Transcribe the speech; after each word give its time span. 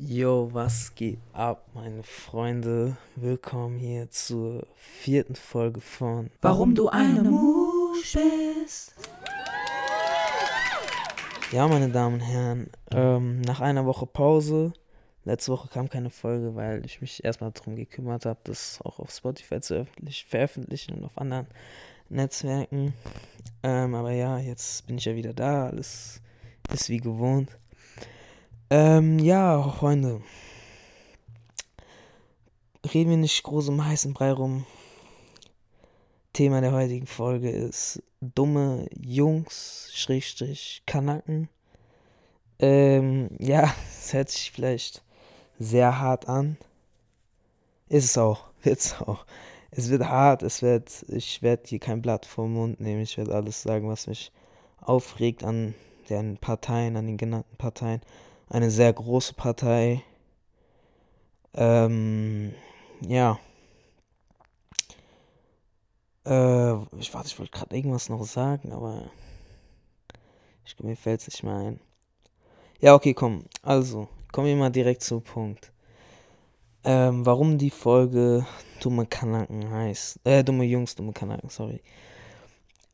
Yo, 0.00 0.48
was 0.52 0.94
geht 0.94 1.18
ab, 1.34 1.68
meine 1.74 2.02
Freunde? 2.02 2.96
Willkommen 3.14 3.78
hier 3.78 4.08
zur 4.08 4.66
vierten 4.74 5.34
Folge 5.34 5.82
von 5.82 6.30
Warum 6.40 6.74
du 6.74 6.88
eine 6.88 7.22
Musch 7.22 8.14
bist. 8.14 8.94
Ja, 11.52 11.68
meine 11.68 11.90
Damen 11.90 12.14
und 12.14 12.20
Herren, 12.20 12.70
ähm, 12.90 13.42
nach 13.42 13.60
einer 13.60 13.84
Woche 13.84 14.06
Pause, 14.06 14.72
letzte 15.24 15.52
Woche 15.52 15.68
kam 15.68 15.90
keine 15.90 16.08
Folge, 16.08 16.54
weil 16.54 16.86
ich 16.86 17.02
mich 17.02 17.22
erstmal 17.22 17.52
darum 17.52 17.76
gekümmert 17.76 18.24
habe, 18.24 18.40
das 18.44 18.80
auch 18.82 18.98
auf 18.98 19.10
Spotify 19.10 19.60
zu 19.60 19.86
veröffentlichen 20.26 20.94
und 20.94 21.04
auf 21.04 21.18
anderen 21.18 21.46
Netzwerken. 22.08 22.94
Ähm, 23.62 23.94
aber 23.94 24.12
ja, 24.12 24.38
jetzt 24.38 24.86
bin 24.86 24.96
ich 24.96 25.04
ja 25.04 25.14
wieder 25.14 25.34
da, 25.34 25.66
alles 25.66 26.22
ist 26.72 26.88
wie 26.88 26.98
gewohnt. 26.98 27.58
Ähm, 28.74 29.18
ja, 29.18 29.62
Freunde. 29.68 30.22
Reden 32.94 33.10
wir 33.10 33.18
nicht 33.18 33.42
groß 33.42 33.68
um 33.68 33.84
heißen 33.84 34.14
Brei 34.14 34.32
rum. 34.32 34.64
Thema 36.32 36.62
der 36.62 36.72
heutigen 36.72 37.06
Folge 37.06 37.50
ist 37.50 38.02
dumme 38.22 38.86
Jungs, 38.98 39.90
Schrägstrich, 39.92 40.84
Kanaken. 40.86 41.50
Ähm, 42.60 43.28
ja, 43.38 43.74
es 44.00 44.14
hört 44.14 44.30
sich 44.30 44.50
vielleicht 44.50 45.02
sehr 45.58 45.98
hart 45.98 46.26
an. 46.26 46.56
Ist 47.90 48.06
es 48.06 48.16
auch, 48.16 48.48
wird 48.62 48.78
es 48.78 48.94
auch. 49.02 49.26
Es 49.70 49.90
wird 49.90 50.04
hart, 50.04 50.42
es 50.42 50.62
wird, 50.62 51.04
ich 51.08 51.42
werde 51.42 51.64
hier 51.66 51.78
kein 51.78 52.00
Blatt 52.00 52.24
vom 52.24 52.54
Mund 52.54 52.80
nehmen, 52.80 53.02
ich 53.02 53.18
werde 53.18 53.34
alles 53.34 53.60
sagen, 53.60 53.90
was 53.90 54.06
mich 54.06 54.32
aufregt 54.80 55.44
an 55.44 55.74
den 56.08 56.38
Parteien, 56.38 56.96
an 56.96 57.06
den 57.06 57.18
genannten 57.18 57.56
Parteien 57.58 58.00
eine 58.52 58.70
sehr 58.70 58.92
große 58.92 59.32
Partei. 59.32 60.02
Ähm, 61.54 62.54
ja. 63.00 63.38
Äh, 66.26 66.74
ich 66.98 67.12
warte, 67.14 67.28
ich 67.28 67.38
wollte 67.38 67.50
gerade 67.50 67.74
irgendwas 67.74 68.10
noch 68.10 68.24
sagen, 68.24 68.72
aber 68.72 69.10
ich, 70.66 70.78
mir 70.80 70.96
fällt 70.96 71.22
es 71.22 71.28
nicht 71.28 71.42
mehr 71.42 71.56
ein. 71.56 71.80
Ja, 72.78 72.94
okay, 72.94 73.14
komm. 73.14 73.44
Also, 73.62 74.08
kommen 74.32 74.48
wir 74.48 74.56
mal 74.56 74.70
direkt 74.70 75.02
zum 75.02 75.22
Punkt. 75.22 75.72
Ähm, 76.84 77.24
warum 77.24 77.56
die 77.56 77.70
Folge 77.70 78.46
Dumme 78.80 79.06
Kanaken 79.06 79.70
heißt. 79.70 80.20
Äh, 80.24 80.44
Dumme 80.44 80.64
Jungs, 80.64 80.94
Dumme 80.94 81.12
Kanaken, 81.12 81.48
sorry. 81.48 81.80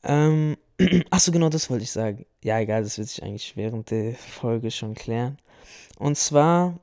Ähm, 0.04 0.56
achso, 1.10 1.32
genau 1.32 1.48
das 1.48 1.69
wollte 1.69 1.82
ich 1.84 1.91
sagen. 1.91 2.27
Ja, 2.44 2.60
egal, 2.60 2.84
das 2.84 2.97
wird 2.97 3.08
sich 3.08 3.22
eigentlich 3.25 3.56
während 3.56 3.91
der 3.91 4.14
Folge 4.14 4.70
schon 4.70 4.94
klären. 4.94 5.38
Und 5.98 6.16
zwar 6.16 6.78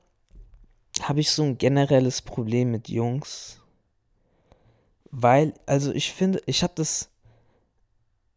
habe 1.01 1.19
ich 1.19 1.29
so 1.29 1.43
ein 1.43 1.57
generelles 1.57 2.21
Problem 2.21 2.71
mit 2.71 2.89
Jungs. 2.89 3.61
Weil, 5.11 5.53
also 5.65 5.91
ich 5.93 6.11
finde, 6.11 6.41
ich 6.45 6.63
habe 6.63 6.73
das. 6.75 7.09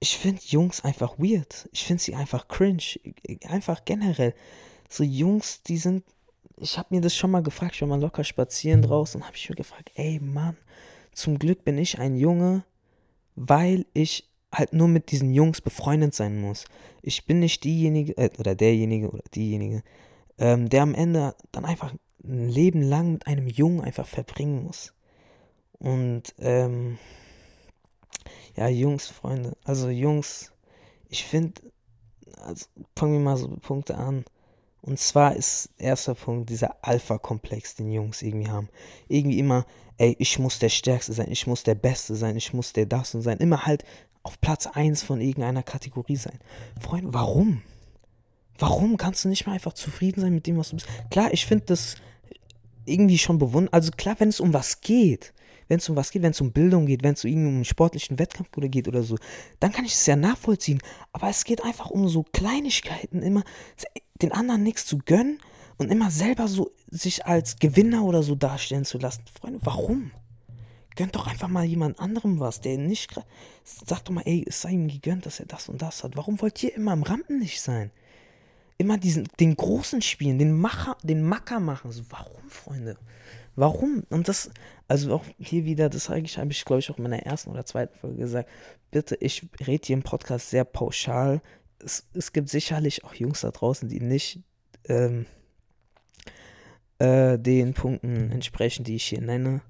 Ich 0.01 0.17
finde 0.17 0.41
Jungs 0.45 0.85
einfach 0.85 1.19
weird. 1.19 1.69
Ich 1.73 1.85
finde 1.85 2.03
sie 2.03 2.15
einfach 2.15 2.47
cringe. 2.47 3.01
Einfach 3.49 3.85
generell. 3.85 4.35
So 4.89 5.03
Jungs, 5.03 5.63
die 5.63 5.77
sind. 5.77 6.05
Ich 6.57 6.79
habe 6.79 6.95
mir 6.95 7.01
das 7.01 7.17
schon 7.17 7.31
mal 7.31 7.43
gefragt. 7.43 7.75
Ich 7.75 7.81
war 7.81 7.89
mal 7.89 8.01
locker 8.01 8.25
spazieren 8.25 8.83
draußen 8.83 9.21
und 9.21 9.27
habe 9.27 9.37
ich 9.37 9.49
mir 9.49 9.57
gefragt, 9.57 9.91
ey 9.95 10.21
Mann, 10.21 10.57
zum 11.13 11.39
Glück 11.39 11.65
bin 11.65 11.79
ich 11.79 11.99
ein 11.99 12.17
Junge, 12.17 12.65
weil 13.35 13.87
ich 13.93 14.29
halt 14.53 14.73
nur 14.73 14.89
mit 14.89 15.11
diesen 15.11 15.33
Jungs 15.33 15.61
befreundet 15.61 16.15
sein 16.15 16.41
muss. 16.41 16.65
Ich 17.03 17.27
bin 17.27 17.41
nicht 17.41 17.65
diejenige, 17.65 18.17
äh, 18.17 18.31
oder 18.39 18.55
derjenige 18.55 19.11
oder 19.11 19.25
diejenige, 19.35 19.83
ähm, 20.39 20.69
der 20.69 20.83
am 20.83 20.95
Ende 20.95 21.35
dann 21.53 21.65
einfach 21.65 21.93
ein 22.25 22.49
Leben 22.49 22.83
lang 22.83 23.13
mit 23.13 23.27
einem 23.27 23.49
Jungen 23.49 23.81
einfach 23.81 24.07
verbringen 24.07 24.65
muss. 24.65 24.93
Und 25.79 26.35
ähm, 26.39 26.99
ja, 28.57 28.69
Jungs, 28.69 29.07
Freunde, 29.07 29.57
also 29.65 29.89
Jungs, 29.89 30.53
ich 31.09 31.25
finde, 31.25 31.61
also 32.43 32.67
fangen 32.97 33.15
wir 33.15 33.21
mal 33.21 33.37
so 33.37 33.49
Punkte 33.49 33.97
an. 33.97 34.25
Und 34.81 34.99
zwar 34.99 35.35
ist 35.37 35.71
erster 35.79 36.15
Punkt 36.15 36.51
dieser 36.51 36.77
Alpha-Komplex, 36.83 37.77
den 37.77 37.91
Jungs 37.91 38.23
irgendwie 38.23 38.49
haben. 38.49 38.69
Irgendwie 39.09 39.39
immer, 39.39 39.67
ey, 39.97 40.17
ich 40.19 40.39
muss 40.39 40.59
der 40.59 40.69
Stärkste 40.69 41.13
sein, 41.13 41.31
ich 41.31 41.47
muss 41.47 41.63
der 41.63 41.75
Beste 41.75 42.15
sein, 42.15 42.37
ich 42.37 42.53
muss 42.53 42.73
der 42.73 42.87
das 42.87 43.15
und 43.15 43.23
sein. 43.23 43.39
Immer 43.39 43.67
halt 43.67 43.85
auf 44.23 44.41
Platz 44.41 44.67
1 44.67 45.03
von 45.03 45.21
irgendeiner 45.21 45.63
Kategorie 45.63 46.17
sein. 46.17 46.39
Freunde, 46.81 47.13
warum? 47.13 47.63
Warum 48.59 48.97
kannst 48.97 49.25
du 49.25 49.29
nicht 49.29 49.47
mal 49.47 49.55
einfach 49.55 49.73
zufrieden 49.73 50.21
sein 50.21 50.35
mit 50.35 50.47
dem, 50.47 50.57
was 50.59 50.71
du 50.71 50.77
bist? 50.77 50.89
Klar, 51.11 51.33
ich 51.33 51.47
finde 51.47 51.67
das 51.67 51.97
irgendwie 52.85 53.19
schon 53.19 53.39
bewundert. 53.39 53.73
Also 53.73 53.91
klar, 53.93 54.17
wenn 54.19 54.29
es 54.29 54.41
um 54.41 54.53
was 54.53 54.81
geht, 54.81 55.33
wenn 55.69 55.79
es 55.79 55.89
um 55.89 55.97
was 55.97 56.11
geht, 56.11 56.23
wenn 56.23 56.33
es 56.33 56.41
um 56.41 56.53
Bildung 56.53 56.87
geht, 56.87 57.03
wenn 57.03 57.15
es 57.15 57.25
um 57.25 57.31
einen 57.31 57.65
sportlichen 57.65 58.19
Wettkampf 58.19 58.57
oder 58.57 58.69
geht 58.69 58.89
oder 58.89 59.03
so, 59.03 59.17
dann 59.61 59.73
kann 59.73 59.85
ich 59.85 59.93
es 59.93 60.07
ja 60.07 60.17
nachvollziehen. 60.17 60.81
Aber 61.13 61.29
es 61.29 61.45
geht 61.45 61.63
einfach 61.63 61.91
um 61.91 62.09
so 62.09 62.25
Kleinigkeiten, 62.33 63.23
immer 63.23 63.45
den 64.21 64.33
anderen 64.33 64.63
nichts 64.63 64.87
zu 64.87 64.99
gönnen 64.99 65.39
und 65.77 65.91
immer 65.91 66.11
selber 66.11 66.49
so 66.49 66.73
sich 66.91 67.27
als 67.27 67.59
Gewinner 67.59 68.03
oder 68.05 68.23
so 68.23 68.35
darstellen 68.35 68.85
zu 68.85 68.99
lassen. 68.99 69.23
Freunde, 69.39 69.61
warum? 69.63 70.11
Gönnt 70.97 71.15
doch 71.15 71.29
einfach 71.29 71.47
mal 71.47 71.65
jemand 71.65 72.01
anderem 72.01 72.41
was, 72.41 72.61
der 72.61 72.77
nicht 72.77 73.15
sagt 73.63 74.09
doch 74.09 74.13
mal, 74.13 74.25
ey, 74.25 74.45
es 74.49 74.63
sei 74.63 74.71
ihm 74.71 74.89
gegönnt, 74.89 75.27
dass 75.27 75.39
er 75.39 75.47
das 75.47 75.69
und 75.69 75.81
das 75.81 76.03
hat. 76.03 76.17
Warum 76.17 76.41
wollt 76.41 76.61
ihr 76.65 76.75
immer 76.75 76.91
am 76.91 77.05
Rampenlicht 77.05 77.61
sein? 77.61 77.93
Immer 78.79 78.97
diesen, 78.97 79.29
den 79.41 79.57
Großen 79.57 80.01
spielen, 80.03 80.39
den 80.39 80.53
Macher, 80.53 80.97
den 81.03 81.23
Macker 81.23 81.61
machen. 81.61 81.91
So, 81.91 82.03
warum, 82.11 82.49
Freunde? 82.49 82.97
Warum? 83.57 84.05
Und 84.09 84.29
das, 84.29 84.51
also 84.87 85.13
auch 85.13 85.25
hier 85.39 85.65
wieder, 85.65 85.89
das 85.89 86.09
habe 86.09 86.21
ich, 86.21 86.65
glaube 86.65 86.79
ich, 86.79 86.91
auch 86.91 86.97
in 86.97 87.03
meiner 87.03 87.25
ersten 87.25 87.51
oder 87.51 87.67
zweiten 87.67 87.99
Folge 87.99 88.19
gesagt. 88.19 88.49
Bitte, 88.93 89.17
ich 89.17 89.49
rede 89.67 89.85
hier 89.85 89.97
im 89.97 90.05
Podcast 90.05 90.51
sehr 90.51 90.65
pauschal. 90.65 91.43
Es, 91.85 92.07
es 92.15 92.33
gibt 92.33 92.49
sicherlich 92.49 93.05
auch 93.05 93.15
Jungs 93.15 93.41
da 93.41 93.51
draußen, 93.51 93.89
die 93.89 94.01
nicht 94.01 94.41
ähm, 94.85 95.27
äh, 97.01 97.37
den 97.37 97.75
Punkten 97.75 98.31
entsprechen, 98.31 98.85
die 98.85 98.97
ich 98.97 99.05
hier 99.05 99.21
nenne. 99.21 99.61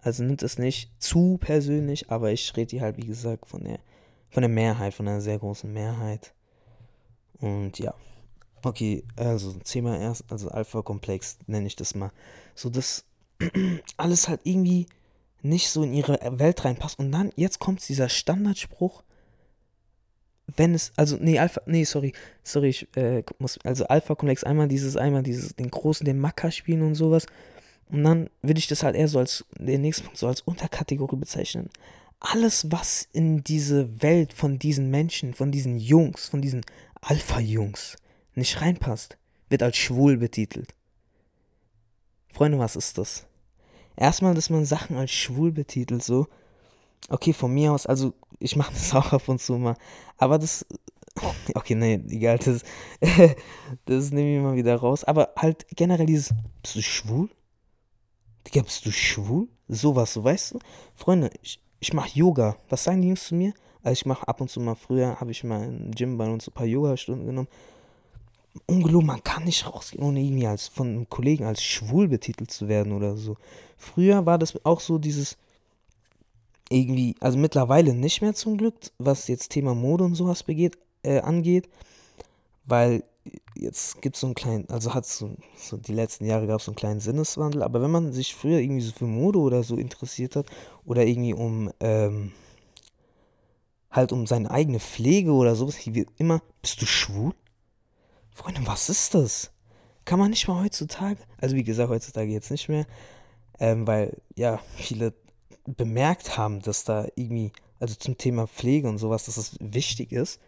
Also 0.00 0.24
nimmt 0.24 0.42
es 0.42 0.58
nicht 0.58 0.90
zu 0.98 1.36
persönlich, 1.38 2.10
aber 2.10 2.32
ich 2.32 2.56
rede 2.56 2.70
hier 2.70 2.80
halt, 2.80 2.96
wie 2.96 3.06
gesagt, 3.06 3.46
von 3.46 3.64
der, 3.64 3.80
von 4.30 4.42
der 4.42 4.50
Mehrheit, 4.50 4.94
von 4.94 5.06
einer 5.06 5.20
sehr 5.20 5.38
großen 5.38 5.70
Mehrheit. 5.70 6.32
Und 7.38 7.78
ja. 7.78 7.94
Okay, 8.66 9.04
also 9.14 9.52
Thema 9.62 9.96
erst, 9.96 10.24
also 10.28 10.48
Alpha-Komplex 10.48 11.38
nenne 11.46 11.68
ich 11.68 11.76
das 11.76 11.94
mal. 11.94 12.10
So, 12.56 12.68
dass 12.68 13.04
alles 13.96 14.26
halt 14.26 14.40
irgendwie 14.42 14.86
nicht 15.40 15.68
so 15.68 15.84
in 15.84 15.94
ihre 15.94 16.18
Welt 16.40 16.64
reinpasst. 16.64 16.98
Und 16.98 17.12
dann, 17.12 17.30
jetzt 17.36 17.60
kommt 17.60 17.88
dieser 17.88 18.08
Standardspruch, 18.08 19.04
wenn 20.56 20.74
es, 20.74 20.92
also, 20.96 21.16
nee, 21.16 21.38
Alpha, 21.38 21.60
nee, 21.66 21.84
sorry, 21.84 22.12
sorry, 22.42 22.70
ich 22.70 22.88
äh, 22.96 23.22
muss, 23.38 23.56
also 23.62 23.86
Alpha-Komplex, 23.86 24.42
einmal 24.42 24.66
dieses, 24.66 24.96
einmal 24.96 25.22
dieses, 25.22 25.54
den 25.54 25.70
großen, 25.70 26.04
den 26.04 26.18
Macker 26.18 26.50
spielen 26.50 26.82
und 26.82 26.96
sowas. 26.96 27.26
Und 27.88 28.02
dann 28.02 28.30
würde 28.42 28.58
ich 28.58 28.66
das 28.66 28.82
halt 28.82 28.96
eher 28.96 29.06
so 29.06 29.20
als, 29.20 29.44
den 29.60 29.82
nächsten 29.82 30.06
Punkt 30.06 30.18
so 30.18 30.26
als 30.26 30.40
Unterkategorie 30.40 31.14
bezeichnen. 31.14 31.70
Alles, 32.18 32.66
was 32.72 33.06
in 33.12 33.44
diese 33.44 34.02
Welt 34.02 34.32
von 34.32 34.58
diesen 34.58 34.90
Menschen, 34.90 35.34
von 35.34 35.52
diesen 35.52 35.78
Jungs, 35.78 36.26
von 36.26 36.42
diesen 36.42 36.62
Alpha-Jungs, 37.00 37.96
nicht 38.36 38.60
reinpasst, 38.60 39.16
wird 39.48 39.62
als 39.62 39.76
schwul 39.76 40.16
betitelt. 40.16 40.74
Freunde, 42.32 42.58
was 42.58 42.76
ist 42.76 42.98
das? 42.98 43.26
Erstmal, 43.96 44.34
dass 44.34 44.50
man 44.50 44.66
Sachen 44.66 44.96
als 44.96 45.10
schwul 45.10 45.52
betitelt, 45.52 46.02
so. 46.02 46.26
Okay, 47.08 47.32
von 47.32 47.52
mir 47.52 47.72
aus, 47.72 47.86
also 47.86 48.12
ich 48.38 48.56
mache 48.56 48.72
das 48.72 48.94
auch 48.94 49.12
ab 49.12 49.28
und 49.28 49.40
zu 49.40 49.54
mal. 49.54 49.76
Aber 50.18 50.38
das. 50.38 50.66
Okay, 51.54 51.74
nee, 51.74 51.94
egal, 52.10 52.38
das, 52.38 52.62
das 53.86 54.10
nehme 54.10 54.36
ich 54.36 54.42
mal 54.42 54.54
wieder 54.54 54.76
raus. 54.76 55.02
Aber 55.02 55.32
halt 55.38 55.66
generell 55.74 56.04
dieses, 56.04 56.34
bist 56.60 56.76
du 56.76 56.82
schwul? 56.82 57.30
Digga, 58.46 58.60
bist 58.60 58.84
du 58.84 58.92
schwul? 58.92 59.48
Sowas, 59.66 60.12
so 60.12 60.22
weißt 60.22 60.52
du? 60.52 60.58
Freunde, 60.94 61.30
ich, 61.40 61.58
ich 61.80 61.94
mache 61.94 62.10
Yoga. 62.12 62.58
Was 62.68 62.84
sagen 62.84 63.00
die 63.00 63.08
Jungs 63.08 63.24
zu 63.24 63.34
mir? 63.34 63.54
Also 63.82 63.92
ich 63.92 64.04
mache 64.04 64.28
ab 64.28 64.42
und 64.42 64.50
zu 64.50 64.60
mal, 64.60 64.74
früher 64.74 65.18
habe 65.18 65.30
ich 65.30 65.42
mal 65.42 65.64
im 65.64 65.90
Gym 65.92 66.18
bei 66.18 66.28
uns 66.28 66.48
ein 66.48 66.52
paar 66.52 66.66
Yoga-Stunden 66.66 67.24
genommen 67.24 67.48
ungelogen, 68.66 69.06
man 69.06 69.24
kann 69.24 69.44
nicht 69.44 69.66
rausgehen, 69.66 70.04
ohne 70.04 70.20
irgendwie 70.20 70.46
als 70.46 70.68
von 70.68 70.88
einem 70.88 71.08
Kollegen 71.08 71.44
als 71.44 71.62
schwul 71.62 72.08
betitelt 72.08 72.50
zu 72.50 72.68
werden 72.68 72.92
oder 72.92 73.16
so. 73.16 73.36
Früher 73.76 74.26
war 74.26 74.38
das 74.38 74.64
auch 74.64 74.80
so 74.80 74.98
dieses 74.98 75.36
irgendwie, 76.68 77.14
also 77.20 77.38
mittlerweile 77.38 77.94
nicht 77.94 78.22
mehr 78.22 78.34
zum 78.34 78.56
Glück, 78.56 78.74
was 78.98 79.28
jetzt 79.28 79.50
Thema 79.50 79.74
Mode 79.74 80.04
und 80.04 80.14
sowas 80.14 80.42
begeht, 80.42 80.76
äh, 81.02 81.20
angeht, 81.20 81.68
weil 82.64 83.04
jetzt 83.54 84.02
gibt 84.02 84.16
es 84.16 84.20
so 84.20 84.28
einen 84.28 84.34
kleinen, 84.34 84.68
also 84.68 84.94
hat 84.94 85.06
so, 85.06 85.36
so 85.56 85.76
die 85.76 85.94
letzten 85.94 86.26
Jahre 86.26 86.46
gab 86.46 86.60
es 86.60 86.66
so 86.66 86.72
einen 86.72 86.76
kleinen 86.76 87.00
Sinneswandel, 87.00 87.62
aber 87.62 87.82
wenn 87.82 87.90
man 87.90 88.12
sich 88.12 88.34
früher 88.34 88.58
irgendwie 88.58 88.82
so 88.82 88.92
für 88.92 89.06
Mode 89.06 89.38
oder 89.38 89.62
so 89.62 89.76
interessiert 89.76 90.36
hat 90.36 90.46
oder 90.84 91.06
irgendwie 91.06 91.34
um, 91.34 91.70
ähm, 91.80 92.32
halt 93.90 94.12
um 94.12 94.26
seine 94.26 94.50
eigene 94.50 94.80
Pflege 94.80 95.32
oder 95.32 95.54
sowas, 95.54 95.76
wie 95.86 96.06
immer, 96.18 96.42
bist 96.62 96.82
du 96.82 96.86
schwul? 96.86 97.32
Freunde, 98.36 98.60
was 98.66 98.88
ist 98.88 99.14
das? 99.14 99.50
kann 100.06 100.18
man 100.20 100.30
nicht 100.30 100.48
mal 100.48 100.62
heutzutage, 100.62 101.18
also 101.38 101.56
wie 101.56 101.64
gesagt, 101.64 101.90
heutzutage 101.90 102.30
jetzt 102.30 102.50
nicht 102.50 102.68
mehr, 102.70 102.86
ähm, 103.58 103.86
weil 103.86 104.16
ja 104.36 104.60
viele 104.76 105.12
bemerkt 105.64 106.38
haben, 106.38 106.62
dass 106.62 106.84
da 106.84 107.06
irgendwie, 107.16 107.52
also 107.80 107.96
zum 107.96 108.16
Thema 108.16 108.46
Pflege 108.46 108.88
und 108.88 108.98
sowas, 108.98 109.26
dass 109.26 109.36
es 109.36 109.56
wichtig 109.60 110.12
ist, 110.12 110.40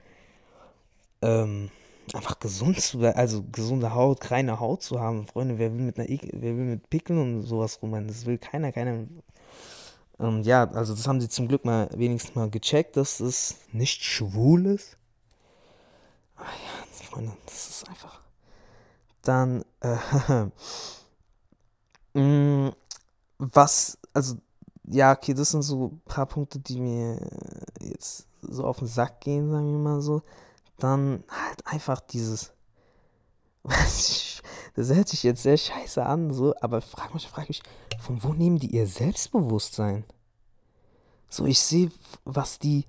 ähm, 1.20 1.70
einfach 2.14 2.38
gesund 2.38 2.81
zu 2.81 3.00
werden, 3.00 3.17
also 3.17 3.44
gesunde 3.50 3.94
Haut, 3.94 4.31
reine 4.31 4.61
Haut 4.61 4.82
zu 4.82 5.00
haben. 5.00 5.26
Freunde, 5.26 5.58
wer 5.58 5.73
will 5.75 5.84
mit 5.84 5.99
einer 5.99 6.08
wer 6.08 6.56
will 6.56 6.64
mit 6.64 6.88
Pickeln 6.88 7.19
und 7.19 7.43
sowas 7.43 7.82
rumrennen? 7.82 8.08
Das 8.08 8.25
will 8.25 8.38
keiner, 8.38 8.70
keiner. 8.70 9.06
Und 10.19 10.44
ja, 10.44 10.70
also 10.70 10.94
das 10.94 11.06
haben 11.06 11.20
sie 11.20 11.29
zum 11.29 11.49
Glück 11.49 11.64
mal 11.64 11.91
wenigstens 11.94 12.34
mal 12.37 12.49
gecheckt, 12.49 12.96
dass 12.96 13.19
es 13.20 13.56
nicht 13.73 14.05
schwul 14.05 14.67
ist. 14.67 14.97
Aber 16.38 16.46
ja, 16.46 17.06
Freunde, 17.11 17.32
das 17.44 17.69
ist 17.69 17.88
einfach. 17.88 18.20
Dann, 19.23 19.64
äh, 19.81 20.46
mm, 22.19 22.73
was, 23.38 23.99
also, 24.14 24.37
ja, 24.85 25.12
okay, 25.12 25.35
das 25.35 25.50
sind 25.50 25.62
so 25.62 25.88
ein 25.88 26.00
paar 26.06 26.26
Punkte, 26.26 26.58
die 26.58 26.81
mir 26.81 27.20
jetzt 27.81 28.26
so 28.40 28.64
auf 28.64 28.79
den 28.79 28.88
Sack 28.88 29.20
gehen, 29.20 29.50
sagen 29.50 29.70
wir 29.70 29.79
mal 29.79 30.00
so 30.00 30.23
dann 30.79 31.25
halt 31.29 31.67
einfach 31.67 32.00
dieses. 32.00 32.52
Das 34.75 34.94
hört 34.94 35.08
sich 35.08 35.25
jetzt 35.25 35.43
sehr 35.43 35.56
scheiße 35.56 36.06
an, 36.06 36.32
so, 36.32 36.55
aber 36.61 36.81
frag 36.81 37.12
mich, 37.12 37.26
frag 37.26 37.49
mich, 37.49 37.62
von 37.99 38.23
wo 38.23 38.32
nehmen 38.32 38.61
die 38.61 38.76
ihr 38.76 38.87
Selbstbewusstsein? 38.87 40.05
So, 41.29 41.46
ich 41.46 41.58
sehe, 41.58 41.91
was 42.25 42.61
die 42.61 42.84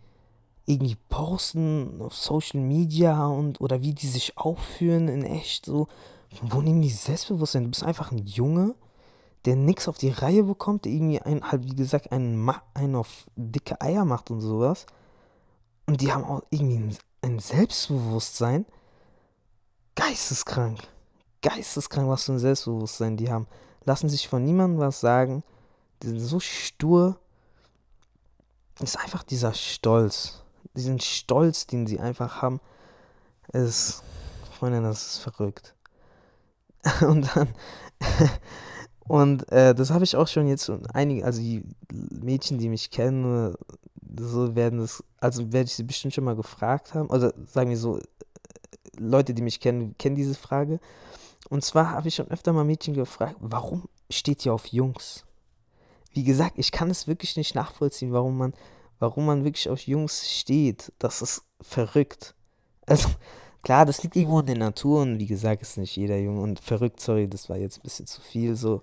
irgendwie 0.69 0.97
posten 1.09 2.01
auf 2.01 2.15
Social 2.15 2.59
Media 2.61 3.25
und 3.27 3.59
oder 3.61 3.81
wie 3.81 3.93
die 3.93 4.07
sich 4.07 4.37
aufführen 4.37 5.07
in 5.07 5.23
echt, 5.23 5.65
so. 5.65 5.87
Wo 6.43 6.61
nehmen 6.61 6.81
die 6.81 6.89
Selbstbewusstsein? 6.89 7.63
Du 7.63 7.69
bist 7.69 7.83
einfach 7.83 8.11
ein 8.11 8.25
Junge, 8.25 8.75
der 9.45 9.55
nichts 9.55 9.87
auf 9.87 9.97
die 9.97 10.11
Reihe 10.11 10.43
bekommt, 10.43 10.85
der 10.85 10.91
irgendwie 10.91 11.19
ein, 11.19 11.43
halt, 11.43 11.65
wie 11.65 11.75
gesagt, 11.75 12.11
einen, 12.11 12.49
einen 12.75 12.95
auf 12.95 13.25
dicke 13.35 13.81
Eier 13.81 14.05
macht 14.05 14.29
und 14.29 14.41
sowas. 14.41 14.85
Und 15.87 16.01
die 16.01 16.11
haben 16.11 16.23
auch 16.23 16.43
irgendwie 16.51 16.77
ein 16.77 16.97
ein 17.21 17.39
Selbstbewusstsein. 17.39 18.65
Geisteskrank. 19.95 20.79
Geisteskrank, 21.41 22.09
was 22.09 22.25
für 22.25 22.33
ein 22.33 22.39
Selbstbewusstsein 22.39 23.17
die 23.17 23.29
haben. 23.29 23.47
Lassen 23.85 24.09
sich 24.09 24.27
von 24.27 24.43
niemandem 24.43 24.79
was 24.79 24.99
sagen. 24.99 25.43
Die 26.01 26.07
sind 26.07 26.19
so 26.19 26.39
stur. 26.39 27.19
Es 28.75 28.95
ist 28.95 28.97
einfach 28.97 29.23
dieser 29.23 29.53
Stolz. 29.53 30.43
Diesen 30.75 30.99
Stolz, 30.99 31.67
den 31.67 31.87
sie 31.87 31.99
einfach 31.99 32.41
haben, 32.41 32.59
ist, 33.53 34.03
Freunde, 34.57 34.81
das 34.81 35.07
ist 35.07 35.17
verrückt. 35.19 35.75
Und 37.01 37.35
dann, 37.35 37.49
und 39.07 39.51
äh, 39.51 39.75
das 39.75 39.91
habe 39.91 40.03
ich 40.03 40.15
auch 40.15 40.27
schon 40.27 40.47
jetzt 40.47 40.71
einige, 40.93 41.25
also 41.25 41.41
die 41.41 41.63
Mädchen, 41.91 42.57
die 42.57 42.69
mich 42.69 42.91
kennen, 42.91 43.55
so 44.17 44.55
werden 44.55 44.79
es, 44.79 45.03
also 45.19 45.51
werde 45.51 45.65
ich 45.65 45.75
sie 45.75 45.83
bestimmt 45.83 46.13
schon 46.13 46.23
mal 46.23 46.35
gefragt 46.35 46.93
haben, 46.93 47.09
oder 47.09 47.33
sagen 47.47 47.69
wir 47.69 47.77
so, 47.77 47.99
Leute, 48.97 49.33
die 49.33 49.41
mich 49.41 49.59
kennen, 49.59 49.95
kennen 49.97 50.15
diese 50.15 50.35
Frage. 50.35 50.79
Und 51.49 51.63
zwar 51.63 51.91
habe 51.91 52.07
ich 52.07 52.15
schon 52.15 52.29
öfter 52.29 52.53
mal 52.53 52.63
Mädchen 52.63 52.93
gefragt, 52.93 53.35
warum 53.39 53.87
steht 54.09 54.45
ihr 54.45 54.53
auf 54.53 54.67
Jungs? 54.67 55.25
Wie 56.11 56.23
gesagt, 56.23 56.53
ich 56.57 56.71
kann 56.71 56.89
es 56.89 57.07
wirklich 57.07 57.37
nicht 57.37 57.55
nachvollziehen, 57.55 58.11
warum 58.11 58.37
man, 58.37 58.53
warum 58.99 59.25
man 59.25 59.43
wirklich 59.43 59.69
auf 59.69 59.81
Jungs 59.81 60.29
steht. 60.29 60.91
Das 60.99 61.21
ist 61.21 61.43
verrückt. 61.61 62.35
Also, 62.85 63.09
klar, 63.63 63.85
das 63.85 64.03
liegt 64.03 64.15
irgendwo 64.15 64.39
in 64.39 64.45
der 64.45 64.57
Natur 64.57 65.01
und 65.01 65.19
wie 65.19 65.27
gesagt, 65.27 65.61
ist 65.61 65.77
nicht 65.77 65.95
jeder 65.95 66.17
Junge 66.17 66.41
und 66.41 66.59
verrückt, 66.59 66.99
sorry, 66.99 67.27
das 67.27 67.49
war 67.49 67.57
jetzt 67.57 67.79
ein 67.79 67.83
bisschen 67.83 68.07
zu 68.07 68.21
viel 68.21 68.55
so. 68.55 68.81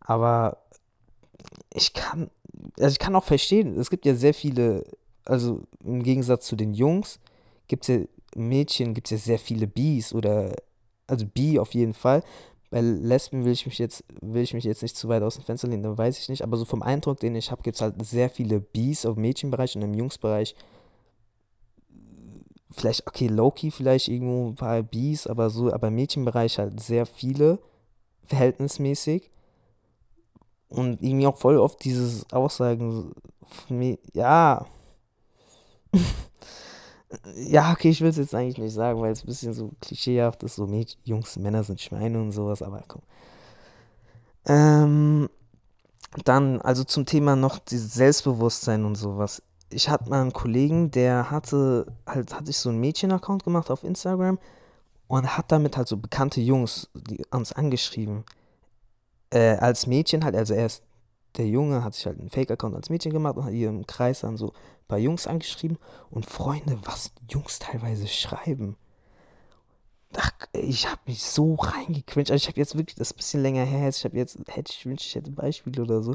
Aber 0.00 0.58
ich 1.72 1.92
kann, 1.92 2.30
also 2.78 2.92
ich 2.92 2.98
kann 2.98 3.16
auch 3.16 3.24
verstehen, 3.24 3.78
es 3.78 3.90
gibt 3.90 4.06
ja 4.06 4.14
sehr 4.14 4.34
viele, 4.34 4.84
also 5.24 5.62
im 5.84 6.02
Gegensatz 6.02 6.46
zu 6.46 6.56
den 6.56 6.74
Jungs, 6.74 7.18
gibt 7.68 7.88
es 7.88 7.88
ja 7.88 8.04
Mädchen, 8.34 8.94
gibt 8.94 9.10
es 9.10 9.10
ja 9.10 9.18
sehr 9.18 9.38
viele 9.38 9.66
Bis 9.66 10.12
oder, 10.12 10.54
also 11.06 11.26
Bi 11.26 11.58
auf 11.58 11.74
jeden 11.74 11.94
Fall. 11.94 12.22
Bei 12.70 12.80
Lesben 12.80 13.44
will 13.44 13.52
ich 13.52 13.66
mich 13.66 13.78
jetzt, 13.78 14.04
will 14.20 14.42
ich 14.42 14.54
mich 14.54 14.64
jetzt 14.64 14.82
nicht 14.82 14.96
zu 14.96 15.08
weit 15.08 15.22
aus 15.22 15.36
dem 15.36 15.44
Fenster 15.44 15.68
lehnen, 15.68 15.84
da 15.84 15.96
weiß 15.96 16.18
ich 16.18 16.28
nicht. 16.28 16.42
Aber 16.42 16.56
so 16.56 16.64
vom 16.64 16.82
Eindruck, 16.82 17.20
den 17.20 17.36
ich 17.36 17.50
habe, 17.50 17.62
gibt 17.62 17.76
es 17.76 17.80
halt 17.80 17.94
sehr 18.04 18.28
viele 18.28 18.60
Bis 18.60 19.06
auf 19.06 19.16
Mädchenbereich 19.16 19.76
und 19.76 19.82
im 19.82 19.94
Jungsbereich. 19.94 20.54
Vielleicht, 22.70 23.06
okay, 23.06 23.28
Loki 23.28 23.70
vielleicht 23.70 24.08
irgendwo 24.08 24.48
ein 24.48 24.56
paar 24.56 24.82
Bis, 24.82 25.26
aber 25.26 25.50
so, 25.50 25.72
aber 25.72 25.88
im 25.88 25.94
Mädchenbereich 25.94 26.58
halt 26.58 26.80
sehr 26.80 27.06
viele, 27.06 27.58
verhältnismäßig. 28.24 29.30
Und 30.68 31.00
irgendwie 31.00 31.26
auch 31.28 31.36
voll 31.36 31.58
oft 31.58 31.84
dieses 31.84 32.30
Aussagen 32.32 33.12
ja. 34.12 34.66
ja, 37.36 37.72
okay, 37.72 37.90
ich 37.90 38.00
will 38.00 38.08
es 38.08 38.16
jetzt 38.16 38.34
eigentlich 38.34 38.58
nicht 38.58 38.74
sagen, 38.74 39.00
weil 39.00 39.12
es 39.12 39.22
ein 39.22 39.26
bisschen 39.26 39.52
so 39.52 39.72
klischeehaft 39.80 40.42
ist, 40.42 40.56
so 40.56 40.66
Mädchen, 40.66 41.00
Jungs, 41.04 41.36
Männer 41.36 41.64
sind 41.64 41.80
Schweine 41.80 42.20
und 42.20 42.32
sowas, 42.32 42.62
aber 42.62 42.82
komm. 42.86 43.02
Ähm, 44.46 45.28
dann, 46.24 46.60
also 46.60 46.84
zum 46.84 47.06
Thema 47.06 47.36
noch 47.36 47.58
dieses 47.58 47.94
Selbstbewusstsein 47.94 48.84
und 48.84 48.94
sowas. 48.94 49.42
Ich 49.70 49.88
hatte 49.88 50.08
mal 50.08 50.20
einen 50.20 50.32
Kollegen, 50.32 50.90
der 50.90 51.30
hatte 51.30 51.92
halt, 52.06 52.34
hatte 52.34 52.50
ich 52.50 52.58
so 52.58 52.68
einen 52.68 52.78
Mädchen-Account 52.80 53.44
gemacht 53.44 53.70
auf 53.70 53.84
Instagram 53.84 54.38
und 55.08 55.36
hat 55.36 55.50
damit 55.50 55.76
halt 55.76 55.88
so 55.88 55.96
bekannte 55.96 56.40
Jungs 56.40 56.88
die, 56.94 57.24
uns 57.30 57.52
angeschrieben 57.52 58.24
äh, 59.30 59.56
als 59.56 59.86
Mädchen 59.86 60.24
halt, 60.24 60.34
also 60.34 60.54
erst 60.54 60.82
der 61.36 61.46
Junge 61.46 61.84
hat 61.84 61.94
sich 61.94 62.06
halt 62.06 62.18
einen 62.18 62.30
Fake-Account 62.30 62.74
als 62.74 62.88
Mädchen 62.88 63.12
gemacht 63.12 63.36
und 63.36 63.44
hat 63.44 63.52
hier 63.52 63.68
im 63.68 63.86
Kreis 63.86 64.20
dann 64.20 64.36
so 64.36 64.52
paar 64.88 64.98
Jungs 64.98 65.26
angeschrieben. 65.26 65.78
Und 66.10 66.26
Freunde, 66.26 66.78
was 66.84 67.12
Jungs 67.30 67.58
teilweise 67.58 68.06
schreiben. 68.06 68.76
Ach, 70.16 70.32
ich 70.52 70.86
habe 70.88 71.00
mich 71.06 71.22
so 71.22 71.54
reingequetscht. 71.54 72.30
Also 72.30 72.42
ich 72.42 72.48
habe 72.48 72.60
jetzt 72.60 72.76
wirklich, 72.76 72.96
das 72.96 73.12
bisschen 73.12 73.42
länger 73.42 73.64
her, 73.64 73.88
ich 73.88 74.04
habe 74.04 74.16
jetzt, 74.16 74.38
hätte 74.48 74.72
ich 74.72 74.86
wünschte, 74.86 75.08
ich 75.08 75.14
hätte 75.14 75.30
Beispiele 75.30 75.82
oder 75.82 76.02
so. 76.02 76.14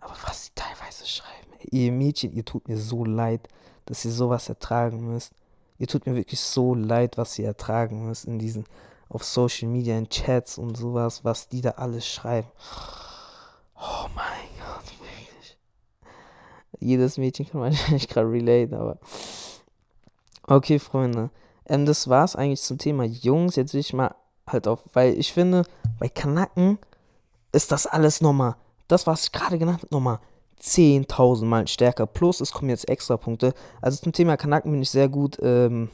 Aber 0.00 0.14
was 0.24 0.46
sie 0.46 0.50
teilweise 0.54 1.06
schreiben. 1.06 1.48
Ihr 1.70 1.92
Mädchen, 1.92 2.32
ihr 2.32 2.44
tut 2.44 2.68
mir 2.68 2.78
so 2.78 3.04
leid, 3.04 3.48
dass 3.86 4.04
ihr 4.04 4.12
sowas 4.12 4.48
ertragen 4.48 5.12
müsst. 5.12 5.32
Ihr 5.78 5.86
tut 5.86 6.06
mir 6.06 6.14
wirklich 6.14 6.40
so 6.40 6.74
leid, 6.74 7.16
was 7.16 7.38
ihr 7.38 7.46
ertragen 7.46 8.06
müsst 8.06 8.26
in 8.26 8.38
diesen 8.38 8.64
auf 9.08 9.24
Social 9.24 9.68
Media, 9.68 9.96
in 9.96 10.08
Chats 10.08 10.58
und 10.58 10.76
sowas, 10.76 11.24
was 11.24 11.48
die 11.48 11.62
da 11.62 11.70
alles 11.70 12.06
schreiben. 12.06 12.48
Oh 13.76 14.06
mein. 14.14 14.57
Jedes 16.78 17.18
Mädchen 17.18 17.48
kann 17.48 17.60
wahrscheinlich 17.60 18.08
gerade 18.08 18.30
relate, 18.30 18.78
aber. 18.78 18.98
Okay, 20.46 20.78
Freunde. 20.78 21.30
Ähm, 21.66 21.86
das 21.86 22.08
war's 22.08 22.36
eigentlich 22.36 22.62
zum 22.62 22.78
Thema 22.78 23.04
Jungs. 23.04 23.56
Jetzt 23.56 23.74
will 23.74 23.80
ich 23.80 23.92
mal 23.92 24.14
halt 24.46 24.66
auf, 24.66 24.80
weil 24.92 25.18
ich 25.18 25.32
finde, 25.32 25.64
bei 25.98 26.08
Kanaken 26.08 26.78
ist 27.52 27.72
das 27.72 27.86
alles 27.86 28.20
nochmal, 28.20 28.56
das, 28.88 29.06
was 29.06 29.24
ich 29.24 29.32
gerade 29.32 29.58
genannt 29.58 29.82
habe, 29.82 29.94
nochmal 29.94 30.20
10.000 30.60 31.44
Mal 31.44 31.68
stärker. 31.68 32.06
Plus, 32.06 32.40
es 32.40 32.52
kommen 32.52 32.70
jetzt 32.70 32.88
extra 32.88 33.16
Punkte. 33.16 33.54
Also 33.80 34.02
zum 34.02 34.12
Thema 34.12 34.36
Kanaken 34.36 34.72
bin 34.72 34.82
ich 34.82 34.90
sehr 34.90 35.08
gut, 35.08 35.38
ähm, 35.42 35.90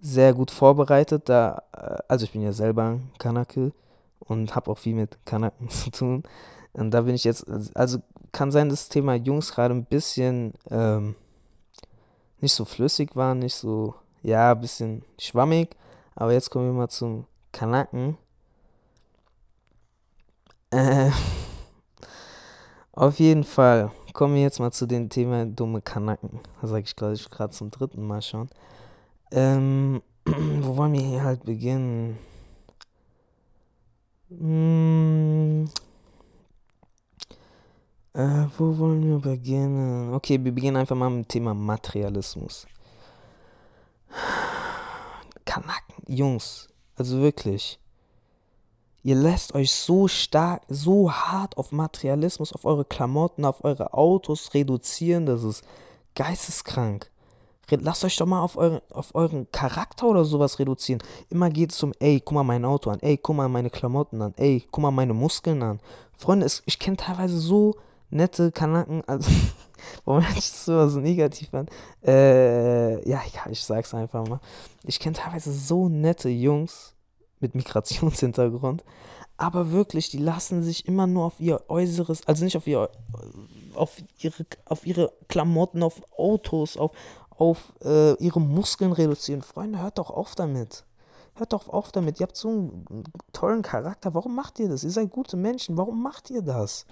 sehr 0.00 0.34
gut 0.34 0.50
vorbereitet. 0.50 1.28
Da, 1.28 1.62
äh, 1.72 1.98
also 2.08 2.24
ich 2.24 2.32
bin 2.32 2.42
ja 2.42 2.52
selber 2.52 2.98
Kanake 3.18 3.72
und 4.20 4.54
habe 4.54 4.70
auch 4.70 4.78
viel 4.78 4.94
mit 4.94 5.18
Kanaken 5.24 5.68
zu 5.70 5.90
tun. 5.90 6.22
Und 6.76 6.90
da 6.90 7.02
bin 7.02 7.14
ich 7.14 7.24
jetzt, 7.24 7.46
also 7.74 7.98
kann 8.32 8.52
sein, 8.52 8.68
dass 8.68 8.80
das 8.80 8.88
Thema 8.90 9.14
Jungs 9.14 9.52
gerade 9.52 9.74
ein 9.74 9.86
bisschen 9.86 10.52
ähm, 10.70 11.14
nicht 12.40 12.52
so 12.52 12.66
flüssig 12.66 13.16
war, 13.16 13.34
nicht 13.34 13.54
so, 13.54 13.94
ja, 14.22 14.52
ein 14.52 14.60
bisschen 14.60 15.02
schwammig. 15.18 15.74
Aber 16.14 16.32
jetzt 16.32 16.50
kommen 16.50 16.66
wir 16.66 16.72
mal 16.72 16.88
zum 16.88 17.26
Kanaken. 17.52 18.18
Äh, 20.70 21.10
auf 22.92 23.18
jeden 23.18 23.44
Fall 23.44 23.90
kommen 24.12 24.34
wir 24.34 24.42
jetzt 24.42 24.60
mal 24.60 24.70
zu 24.70 24.86
dem 24.86 25.08
Thema 25.08 25.46
dumme 25.46 25.80
Kanaken. 25.80 26.40
Da 26.60 26.68
sage 26.68 26.84
ich 26.84 26.96
gerade 27.30 27.52
zum 27.52 27.70
dritten 27.70 28.06
Mal 28.06 28.20
schon. 28.20 28.50
Ähm, 29.30 30.02
wo 30.26 30.76
wollen 30.76 30.92
wir 30.92 31.00
hier 31.00 31.24
halt 31.24 31.44
beginnen? 31.44 32.18
Hm, 34.28 35.70
äh, 38.16 38.46
wo 38.58 38.78
wollen 38.78 39.06
wir 39.06 39.18
beginnen? 39.18 40.14
Okay, 40.14 40.42
wir 40.42 40.52
beginnen 40.52 40.76
einfach 40.76 40.96
mal 40.96 41.10
mit 41.10 41.26
dem 41.26 41.28
Thema 41.28 41.54
Materialismus. 41.54 42.66
Kanaken, 45.44 46.02
Jungs, 46.06 46.68
also 46.96 47.20
wirklich. 47.20 47.78
Ihr 49.02 49.14
lässt 49.14 49.54
euch 49.54 49.72
so 49.72 50.08
stark, 50.08 50.62
so 50.68 51.12
hart 51.12 51.56
auf 51.56 51.70
Materialismus, 51.70 52.52
auf 52.52 52.64
eure 52.64 52.84
Klamotten, 52.84 53.44
auf 53.44 53.62
eure 53.64 53.94
Autos 53.94 54.52
reduzieren, 54.54 55.26
das 55.26 55.44
ist 55.44 55.64
geisteskrank 56.14 57.10
Lasst 57.70 58.04
euch 58.04 58.16
doch 58.16 58.26
mal 58.26 58.42
auf, 58.42 58.56
eure, 58.56 58.82
auf 58.90 59.14
euren 59.14 59.50
Charakter 59.50 60.06
oder 60.06 60.24
sowas 60.24 60.58
reduzieren. 60.58 61.02
Immer 61.30 61.50
geht 61.50 61.72
es 61.72 61.82
um, 61.82 61.92
ey, 61.98 62.20
guck 62.20 62.34
mal 62.34 62.44
mein 62.44 62.64
Auto 62.64 62.90
an, 62.90 63.00
ey, 63.00 63.16
guck 63.16 63.36
mal 63.36 63.48
meine 63.48 63.70
Klamotten 63.70 64.22
an, 64.22 64.34
ey, 64.36 64.64
guck 64.70 64.82
mal 64.82 64.92
meine 64.92 65.14
Muskeln 65.14 65.62
an. 65.62 65.80
Freunde, 66.16 66.46
ich 66.64 66.78
kenne 66.78 66.96
teilweise 66.96 67.38
so 67.38 67.74
nette 68.10 68.52
Kanaken, 68.52 69.02
also, 69.06 69.30
warum 70.04 70.24
ich 70.36 70.50
das 70.50 70.64
so 70.64 71.00
negativ 71.00 71.52
an? 71.54 71.66
Äh, 72.04 73.08
ja, 73.08 73.20
ich, 73.26 73.38
ich 73.50 73.64
sag's 73.64 73.94
einfach 73.94 74.26
mal. 74.26 74.40
Ich 74.84 75.00
kenne 75.00 75.16
teilweise 75.16 75.52
so 75.52 75.88
nette 75.88 76.28
Jungs 76.28 76.94
mit 77.40 77.54
Migrationshintergrund, 77.54 78.84
aber 79.36 79.70
wirklich, 79.70 80.08
die 80.08 80.18
lassen 80.18 80.62
sich 80.62 80.86
immer 80.86 81.06
nur 81.06 81.26
auf 81.26 81.40
ihr 81.40 81.62
Äußeres, 81.68 82.26
also 82.26 82.44
nicht 82.44 82.56
auf 82.56 82.66
ihr, 82.66 82.88
auf 83.74 83.96
ihre, 84.18 84.46
auf 84.64 84.86
ihre 84.86 85.12
Klamotten, 85.28 85.82
auf 85.82 86.00
Autos, 86.16 86.76
auf, 86.76 86.92
auf 87.30 87.74
äh, 87.84 88.14
ihre 88.14 88.40
Muskeln 88.40 88.92
reduzieren. 88.92 89.42
Freunde, 89.42 89.80
hört 89.80 89.98
doch 89.98 90.10
auf 90.10 90.34
damit. 90.34 90.84
Hört 91.34 91.52
doch 91.52 91.68
auf 91.68 91.92
damit. 91.92 92.18
Ihr 92.18 92.24
habt 92.24 92.36
so 92.36 92.48
einen 92.48 93.04
tollen 93.34 93.60
Charakter. 93.60 94.14
Warum 94.14 94.34
macht 94.34 94.58
ihr 94.58 94.70
das? 94.70 94.84
Ihr 94.84 94.90
seid 94.90 95.10
gute 95.10 95.36
Menschen. 95.36 95.76
Warum 95.76 96.02
macht 96.02 96.30
ihr 96.30 96.40
das? 96.40 96.86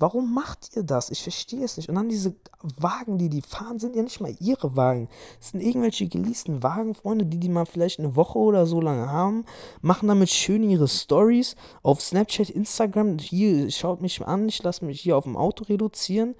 Warum 0.00 0.32
macht 0.32 0.74
ihr 0.74 0.82
das? 0.82 1.10
Ich 1.10 1.22
verstehe 1.22 1.62
es 1.62 1.76
nicht. 1.76 1.90
Und 1.90 1.96
dann 1.96 2.08
diese 2.08 2.34
Wagen, 2.62 3.18
die 3.18 3.28
die 3.28 3.42
fahren, 3.42 3.78
sind 3.78 3.94
ja 3.94 4.02
nicht 4.02 4.18
mal 4.18 4.34
ihre 4.40 4.74
Wagen. 4.74 5.10
Das 5.38 5.50
sind 5.50 5.60
irgendwelche 5.60 6.08
geleasten 6.08 6.62
Wagen, 6.62 6.94
Freunde, 6.94 7.26
die 7.26 7.38
die 7.38 7.50
mal 7.50 7.66
vielleicht 7.66 7.98
eine 7.98 8.16
Woche 8.16 8.38
oder 8.38 8.64
so 8.64 8.80
lange 8.80 9.10
haben, 9.10 9.44
machen 9.82 10.08
damit 10.08 10.30
schön 10.30 10.62
ihre 10.62 10.88
Stories 10.88 11.54
auf 11.82 12.00
Snapchat, 12.00 12.48
Instagram. 12.48 13.18
Hier, 13.18 13.70
schaut 13.70 14.00
mich 14.00 14.26
an, 14.26 14.48
ich 14.48 14.62
lasse 14.62 14.86
mich 14.86 15.02
hier 15.02 15.18
auf 15.18 15.24
dem 15.24 15.36
Auto 15.36 15.64
reduzieren 15.64 16.34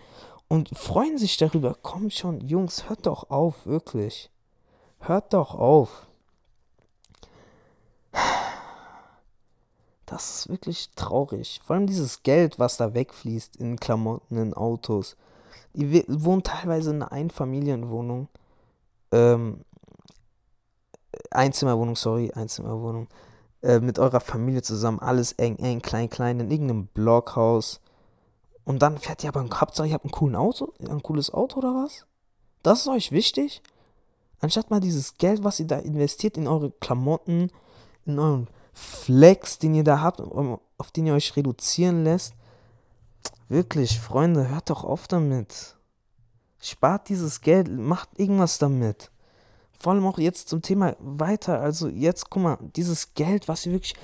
und 0.48 0.70
freuen 0.70 1.18
sich 1.18 1.36
darüber. 1.36 1.74
Kommt 1.74 2.14
schon, 2.14 2.40
Jungs, 2.40 2.88
hört 2.88 3.06
doch 3.06 3.28
auf, 3.28 3.66
wirklich. 3.66 4.30
Hört 5.00 5.34
doch 5.34 5.54
auf. 5.54 6.06
Das 10.10 10.28
ist 10.28 10.48
wirklich 10.48 10.90
traurig. 10.96 11.60
Vor 11.64 11.76
allem 11.76 11.86
dieses 11.86 12.24
Geld, 12.24 12.58
was 12.58 12.76
da 12.76 12.94
wegfließt 12.94 13.54
in 13.56 13.78
Klamotten, 13.78 14.36
in 14.38 14.54
Autos. 14.54 15.16
Die 15.72 16.04
wohnen 16.08 16.42
teilweise 16.42 16.90
in 16.90 16.96
einer 16.96 17.12
Einfamilienwohnung. 17.12 18.26
Ähm, 19.12 19.64
Einzimmerwohnung, 21.30 21.94
sorry, 21.94 22.32
Einzimmerwohnung. 22.32 23.06
Äh, 23.62 23.78
mit 23.78 24.00
eurer 24.00 24.18
Familie 24.18 24.62
zusammen, 24.62 24.98
alles 24.98 25.30
eng, 25.34 25.58
eng, 25.58 25.80
klein, 25.80 26.10
klein, 26.10 26.40
in 26.40 26.50
irgendeinem 26.50 26.86
Blockhaus. 26.88 27.80
Und 28.64 28.82
dann 28.82 28.98
fährt 28.98 29.22
ihr 29.22 29.28
aber, 29.28 29.48
Hauptsache 29.60 29.86
ihr 29.86 29.94
habt 29.94 30.06
ein 30.06 30.10
cooles 30.10 30.36
Auto, 30.36 30.74
ein 30.80 31.04
cooles 31.04 31.32
Auto 31.32 31.58
oder 31.58 31.72
was? 31.72 32.04
Das 32.64 32.80
ist 32.80 32.88
euch 32.88 33.12
wichtig? 33.12 33.62
Anstatt 34.40 34.70
mal 34.70 34.80
dieses 34.80 35.14
Geld, 35.18 35.44
was 35.44 35.60
ihr 35.60 35.68
da 35.68 35.78
investiert 35.78 36.36
in 36.36 36.48
eure 36.48 36.72
Klamotten, 36.72 37.52
in 38.06 38.18
euren 38.18 38.48
Flex, 38.72 39.58
den 39.58 39.74
ihr 39.74 39.84
da 39.84 40.00
habt, 40.00 40.20
auf 40.20 40.90
den 40.92 41.06
ihr 41.06 41.14
euch 41.14 41.36
reduzieren 41.36 42.04
lässt. 42.04 42.34
Wirklich, 43.48 43.98
Freunde, 43.98 44.48
hört 44.48 44.70
doch 44.70 44.84
auf 44.84 45.08
damit. 45.08 45.76
Spart 46.60 47.08
dieses 47.08 47.40
Geld, 47.40 47.68
macht 47.68 48.18
irgendwas 48.18 48.58
damit. 48.58 49.10
Vor 49.72 49.92
allem 49.92 50.06
auch 50.06 50.18
jetzt 50.18 50.48
zum 50.50 50.62
Thema 50.62 50.94
weiter. 51.00 51.60
Also 51.60 51.88
jetzt, 51.88 52.30
guck 52.30 52.42
mal, 52.42 52.58
dieses 52.76 53.14
Geld, 53.14 53.48
was 53.48 53.66
ihr 53.66 53.72
wirklich. 53.72 53.94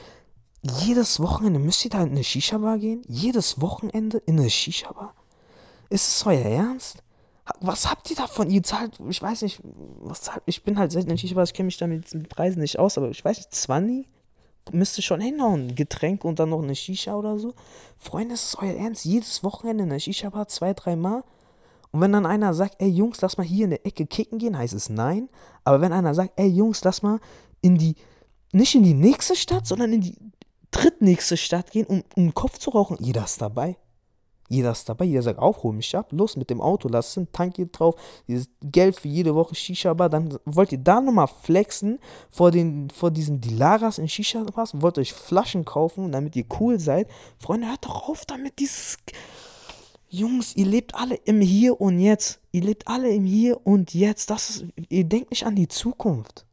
Jedes 0.63 1.21
Wochenende 1.21 1.61
müsst 1.61 1.85
ihr 1.85 1.91
da 1.91 2.03
in 2.03 2.11
eine 2.11 2.25
Shisha-Bar 2.25 2.79
gehen? 2.79 3.03
Jedes 3.07 3.61
Wochenende 3.61 4.19
in 4.19 4.41
eine 4.41 4.51
Shisha-Bar? 4.51 5.15
Ist 5.91 6.09
es 6.09 6.27
euer 6.27 6.41
Ernst? 6.41 7.05
Was 7.61 7.89
habt 7.89 8.11
ihr 8.11 8.17
davon? 8.17 8.51
Ihr 8.51 8.65
zahlt, 8.65 8.99
ich 9.09 9.23
weiß 9.23 9.43
nicht, 9.43 9.61
was 9.63 10.23
zahlt, 10.23 10.43
ich 10.47 10.65
bin 10.65 10.79
halt 10.79 10.91
selten 10.91 11.11
in 11.11 11.19
Shisha-Bar, 11.19 11.45
ich 11.45 11.55
kenne 11.55 11.67
mich 11.67 11.77
da 11.77 11.87
mit 11.87 12.29
Preisen 12.29 12.63
nicht 12.63 12.81
aus, 12.81 12.99
aber 12.99 13.11
ich 13.11 13.25
weiß 13.25 13.37
nicht, 13.37 13.55
20? 13.55 14.09
Müsste 14.73 15.03
schon 15.03 15.21
hinhauen. 15.21 15.75
Getränk 15.75 16.25
und 16.25 16.39
dann 16.39 16.51
noch 16.51 16.63
eine 16.63 16.75
Shisha 16.75 17.15
oder 17.15 17.39
so. 17.39 17.55
Freunde, 17.99 18.35
ist 18.35 18.45
es 18.47 18.59
euer 18.59 18.75
Ernst? 18.75 19.05
Jedes 19.05 19.43
Wochenende 19.45 19.85
in 19.85 19.91
der 19.91 19.99
Shisha-Bar 19.99 20.49
zwei, 20.49 20.75
dreimal? 20.75 21.25
Und 21.93 22.01
wenn 22.01 22.13
dann 22.13 22.27
einer 22.27 22.53
sagt, 22.53 22.77
ey 22.79 22.89
Jungs, 22.89 23.21
lass 23.23 23.39
mal 23.39 23.47
hier 23.47 23.65
in 23.65 23.71
der 23.71 23.87
Ecke 23.87 24.07
kicken 24.07 24.39
gehen, 24.39 24.59
heißt 24.59 24.75
es 24.75 24.89
nein. 24.89 25.29
Aber 25.65 25.81
wenn 25.81 25.93
einer 25.93 26.15
sagt, 26.15 26.33
ey 26.37 26.49
Jungs, 26.49 26.85
lass 26.85 27.03
mal 27.03 27.21
in 27.63 27.79
die, 27.79 27.95
nicht 28.53 28.75
in 28.75 28.83
die 28.83 28.95
nächste 28.95 29.35
Stadt, 29.37 29.67
sondern 29.67 29.93
in 29.93 30.01
die 30.03 30.19
drittnächste 30.71 31.37
Stadt 31.37 31.71
gehen, 31.71 31.87
um, 31.87 32.03
um 32.17 32.25
den 32.25 32.35
Kopf 32.35 32.59
zu 32.59 32.71
rauchen, 32.71 32.99
jeder 33.01 33.25
ist 33.25 33.41
dabei. 33.41 33.77
Jeder 34.49 34.73
ist 34.73 34.89
dabei, 34.89 35.05
jeder 35.05 35.23
sagt, 35.23 35.39
auch 35.39 35.63
hol 35.63 35.73
mich 35.73 35.97
ab, 35.97 36.13
los 36.13 36.37
mit 36.37 36.51
dem 36.51 36.61
Auto, 36.61 36.89
lass 36.89 37.17
einen 37.17 37.31
Tank 37.33 37.57
hier 37.57 37.67
drauf, 37.67 37.95
dieses 38.29 38.49
Geld 38.63 38.97
für 38.97 39.09
jede 39.09 39.35
Woche 39.35 39.55
Shisha-Bar, 39.55 40.09
dann 40.09 40.39
wollt 40.45 40.73
ihr 40.73 40.79
da 40.79 41.01
nochmal 41.01 41.29
flexen 41.29 41.99
vor, 42.31 42.51
den, 42.51 42.91
vor 42.91 43.11
diesen 43.11 43.41
Dilaras 43.41 43.99
in 43.99 44.09
Shisha-Bars 44.09 44.75
und 44.75 44.83
wollt 44.83 44.99
euch 44.99 45.13
Flaschen 45.13 45.65
kaufen, 45.65 46.13
damit 46.13 46.37
ihr 46.37 46.47
cool 46.61 46.79
seid. 46.79 47.09
Freunde, 47.39 47.69
hört 47.69 47.85
doch 47.85 48.09
auf 48.09 48.25
damit, 48.25 48.59
dieses... 48.59 48.99
Jungs, 50.09 50.55
ihr 50.55 50.67
lebt 50.67 50.95
alle 50.95 51.17
im 51.17 51.41
Hier 51.41 51.81
und 51.81 51.99
Jetzt. 51.99 52.39
Ihr 52.53 52.63
lebt 52.63 52.87
alle 52.87 53.11
im 53.11 53.25
Hier 53.25 53.67
und 53.67 53.93
Jetzt. 53.93 54.31
Das 54.31 54.51
ist, 54.51 54.65
ihr 54.89 55.05
denkt 55.05 55.31
nicht 55.31 55.45
an 55.45 55.57
die 55.57 55.67
Zukunft. 55.67 56.46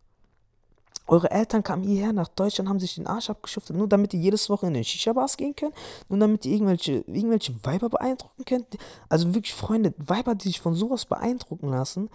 Eure 1.05 1.31
Eltern 1.31 1.63
kamen 1.63 1.83
hierher 1.83 2.13
nach 2.13 2.29
Deutschland, 2.29 2.69
haben 2.69 2.79
sich 2.79 2.95
den 2.95 3.07
Arsch 3.07 3.29
abgeschuftet, 3.29 3.75
nur 3.75 3.87
damit 3.87 4.13
ihr 4.13 4.19
jedes 4.21 4.49
Woche 4.49 4.67
in 4.67 4.73
den 4.73 4.85
Shisha-Bars 4.85 5.35
gehen 5.35 5.55
könnt, 5.55 5.75
nur 6.07 6.19
damit 6.19 6.45
ihr 6.45 6.53
irgendwelche, 6.53 7.03
irgendwelche 7.07 7.53
Weiber 7.65 7.89
beeindrucken 7.89 8.45
könnt. 8.45 8.77
Also 9.09 9.33
wirklich, 9.35 9.53
Freunde, 9.53 9.93
Weiber, 9.97 10.35
die 10.35 10.47
sich 10.47 10.61
von 10.61 10.75
sowas 10.75 11.05
beeindrucken 11.05 11.69
lassen, 11.69 12.09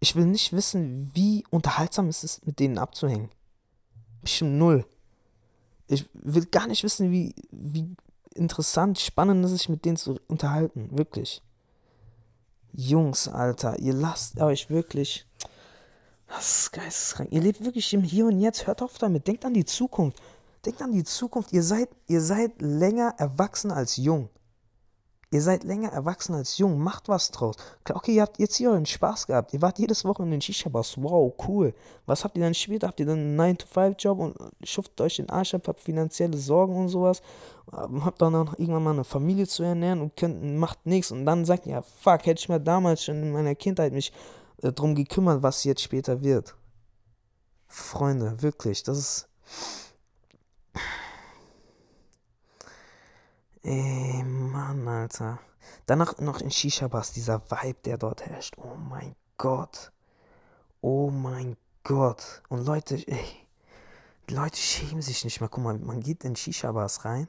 ich 0.00 0.14
will 0.14 0.26
nicht 0.26 0.52
wissen, 0.52 1.10
wie 1.14 1.44
unterhaltsam 1.48 2.08
es 2.08 2.22
ist, 2.22 2.46
mit 2.46 2.58
denen 2.58 2.76
abzuhängen. 2.76 3.30
Bestimmt 4.20 4.58
null. 4.58 4.84
Ich 5.88 6.04
will 6.12 6.44
gar 6.44 6.66
nicht 6.66 6.84
wissen, 6.84 7.10
wie, 7.10 7.34
wie 7.50 7.96
interessant, 8.34 8.98
spannend 8.98 9.44
es 9.44 9.52
ist, 9.52 9.58
sich 9.60 9.68
mit 9.70 9.84
denen 9.86 9.96
zu 9.96 10.18
unterhalten. 10.28 10.90
Wirklich. 10.92 11.42
Jungs, 12.72 13.28
Alter, 13.28 13.78
ihr 13.78 13.94
lasst 13.94 14.38
euch 14.40 14.68
wirklich 14.68 15.26
das 16.34 16.62
ist 16.62 16.72
geisteskrank. 16.72 17.30
Ihr 17.32 17.40
lebt 17.40 17.64
wirklich 17.64 17.92
im 17.94 18.02
Hier 18.02 18.26
und 18.26 18.40
Jetzt. 18.40 18.66
Hört 18.66 18.82
auf 18.82 18.98
damit. 18.98 19.26
Denkt 19.26 19.44
an 19.44 19.54
die 19.54 19.64
Zukunft. 19.64 20.20
Denkt 20.66 20.82
an 20.82 20.92
die 20.92 21.04
Zukunft. 21.04 21.52
Ihr 21.52 21.62
seid, 21.62 21.88
ihr 22.06 22.20
seid 22.20 22.60
länger 22.60 23.14
erwachsen 23.18 23.70
als 23.70 23.96
jung. 23.96 24.28
Ihr 25.30 25.42
seid 25.42 25.64
länger 25.64 25.90
erwachsen 25.90 26.34
als 26.34 26.58
jung. 26.58 26.78
Macht 26.78 27.08
was 27.08 27.30
draus. 27.30 27.56
Okay, 27.88 28.14
ihr 28.16 28.22
habt 28.22 28.38
jetzt 28.38 28.56
hier 28.56 28.70
euren 28.70 28.86
Spaß 28.86 29.26
gehabt. 29.26 29.52
Ihr 29.52 29.62
wart 29.62 29.78
jedes 29.78 30.04
Woche 30.04 30.22
in 30.22 30.30
den 30.30 30.40
Shisha-Bars. 30.40 30.96
Wow, 30.96 31.34
cool. 31.48 31.74
Was 32.06 32.24
habt 32.24 32.36
ihr 32.36 32.42
dann 32.44 32.54
später? 32.54 32.86
Habt 32.88 33.00
ihr 33.00 33.06
dann 33.06 33.18
einen 33.38 33.56
9-to-5-Job 33.56 34.18
und 34.18 34.36
schuftet 34.62 35.00
euch 35.00 35.16
den 35.16 35.30
Arsch 35.30 35.54
ab, 35.54 35.66
habt 35.66 35.80
finanzielle 35.80 36.36
Sorgen 36.36 36.76
und 36.76 36.88
sowas. 36.88 37.20
Habt 37.72 38.22
dann 38.22 38.34
auch 38.34 38.58
irgendwann 38.58 38.84
mal 38.84 38.92
eine 38.92 39.04
Familie 39.04 39.46
zu 39.46 39.62
ernähren 39.64 40.00
und 40.00 40.16
könnt, 40.16 40.42
macht 40.56 40.86
nichts. 40.86 41.10
Und 41.10 41.26
dann 41.26 41.44
sagt 41.44 41.66
ihr, 41.66 41.72
ja, 41.72 41.82
fuck, 41.82 42.26
hätte 42.26 42.40
ich 42.40 42.48
mal 42.48 42.60
damals 42.60 43.04
schon 43.04 43.16
in 43.20 43.32
meiner 43.32 43.54
Kindheit 43.54 43.92
mich 43.92 44.12
äh, 44.64 44.72
drum 44.72 44.94
gekümmert, 44.94 45.42
was 45.42 45.64
jetzt 45.64 45.82
später 45.82 46.22
wird. 46.22 46.56
Freunde, 47.68 48.40
wirklich, 48.42 48.82
das 48.82 48.98
ist. 48.98 49.28
Ey, 53.62 54.22
Mann, 54.24 54.86
Alter. 54.86 55.38
Danach 55.86 56.18
noch 56.18 56.40
in 56.40 56.50
Shisha-Bars, 56.50 57.12
dieser 57.12 57.42
Vibe, 57.50 57.78
der 57.84 57.98
dort 57.98 58.26
herrscht. 58.26 58.56
Oh 58.58 58.76
mein 58.76 59.14
Gott. 59.36 59.92
Oh 60.80 61.10
mein 61.10 61.56
Gott. 61.82 62.42
Und 62.48 62.64
Leute, 62.64 62.96
ey, 63.06 63.46
die 64.28 64.34
Leute 64.34 64.56
schämen 64.56 65.02
sich 65.02 65.24
nicht 65.24 65.40
mehr. 65.40 65.48
Guck 65.48 65.64
mal, 65.64 65.78
man 65.78 66.00
geht 66.00 66.24
in 66.24 66.36
Shisha-Bars 66.36 67.04
rein. 67.04 67.28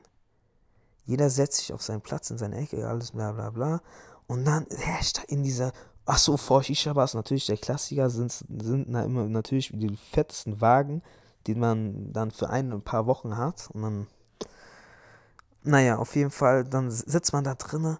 Jeder 1.06 1.30
setzt 1.30 1.58
sich 1.58 1.74
auf 1.74 1.82
seinen 1.82 2.02
Platz 2.02 2.30
in 2.30 2.38
seine 2.38 2.58
Ecke, 2.58 2.88
alles 2.88 3.12
bla 3.12 3.32
bla 3.32 3.50
bla. 3.50 3.82
Und 4.28 4.46
dann 4.46 4.66
herrscht 4.70 5.18
da 5.18 5.22
in 5.28 5.44
dieser 5.44 5.72
Ach 6.06 6.20
so, 6.20 6.38
vor 6.38 6.62
Shisha-Bars 6.62 7.16
natürlich 7.16 7.48
der 7.48 7.58
Klassiker 7.58 8.10
sind, 8.12 8.32
sind 8.32 8.86
na 8.90 9.04
immer 9.04 9.26
natürlich 9.28 9.72
die 9.74 9.98
fettesten 9.98 10.62
Wagen, 10.62 11.02
die 11.48 11.56
man 11.56 12.14
dann 12.14 12.30
für 12.30 12.50
ein, 12.50 12.72
ein 12.72 12.82
paar 12.82 13.08
Wochen 13.08 13.38
hat. 13.38 13.70
Und 13.74 13.82
dann, 13.82 14.08
naja, 15.64 15.98
auf 15.98 16.16
jeden 16.16 16.30
Fall, 16.30 16.64
dann 16.64 16.92
sitzt 16.92 17.34
man 17.34 17.44
da 17.44 17.56
drinnen. 17.56 17.98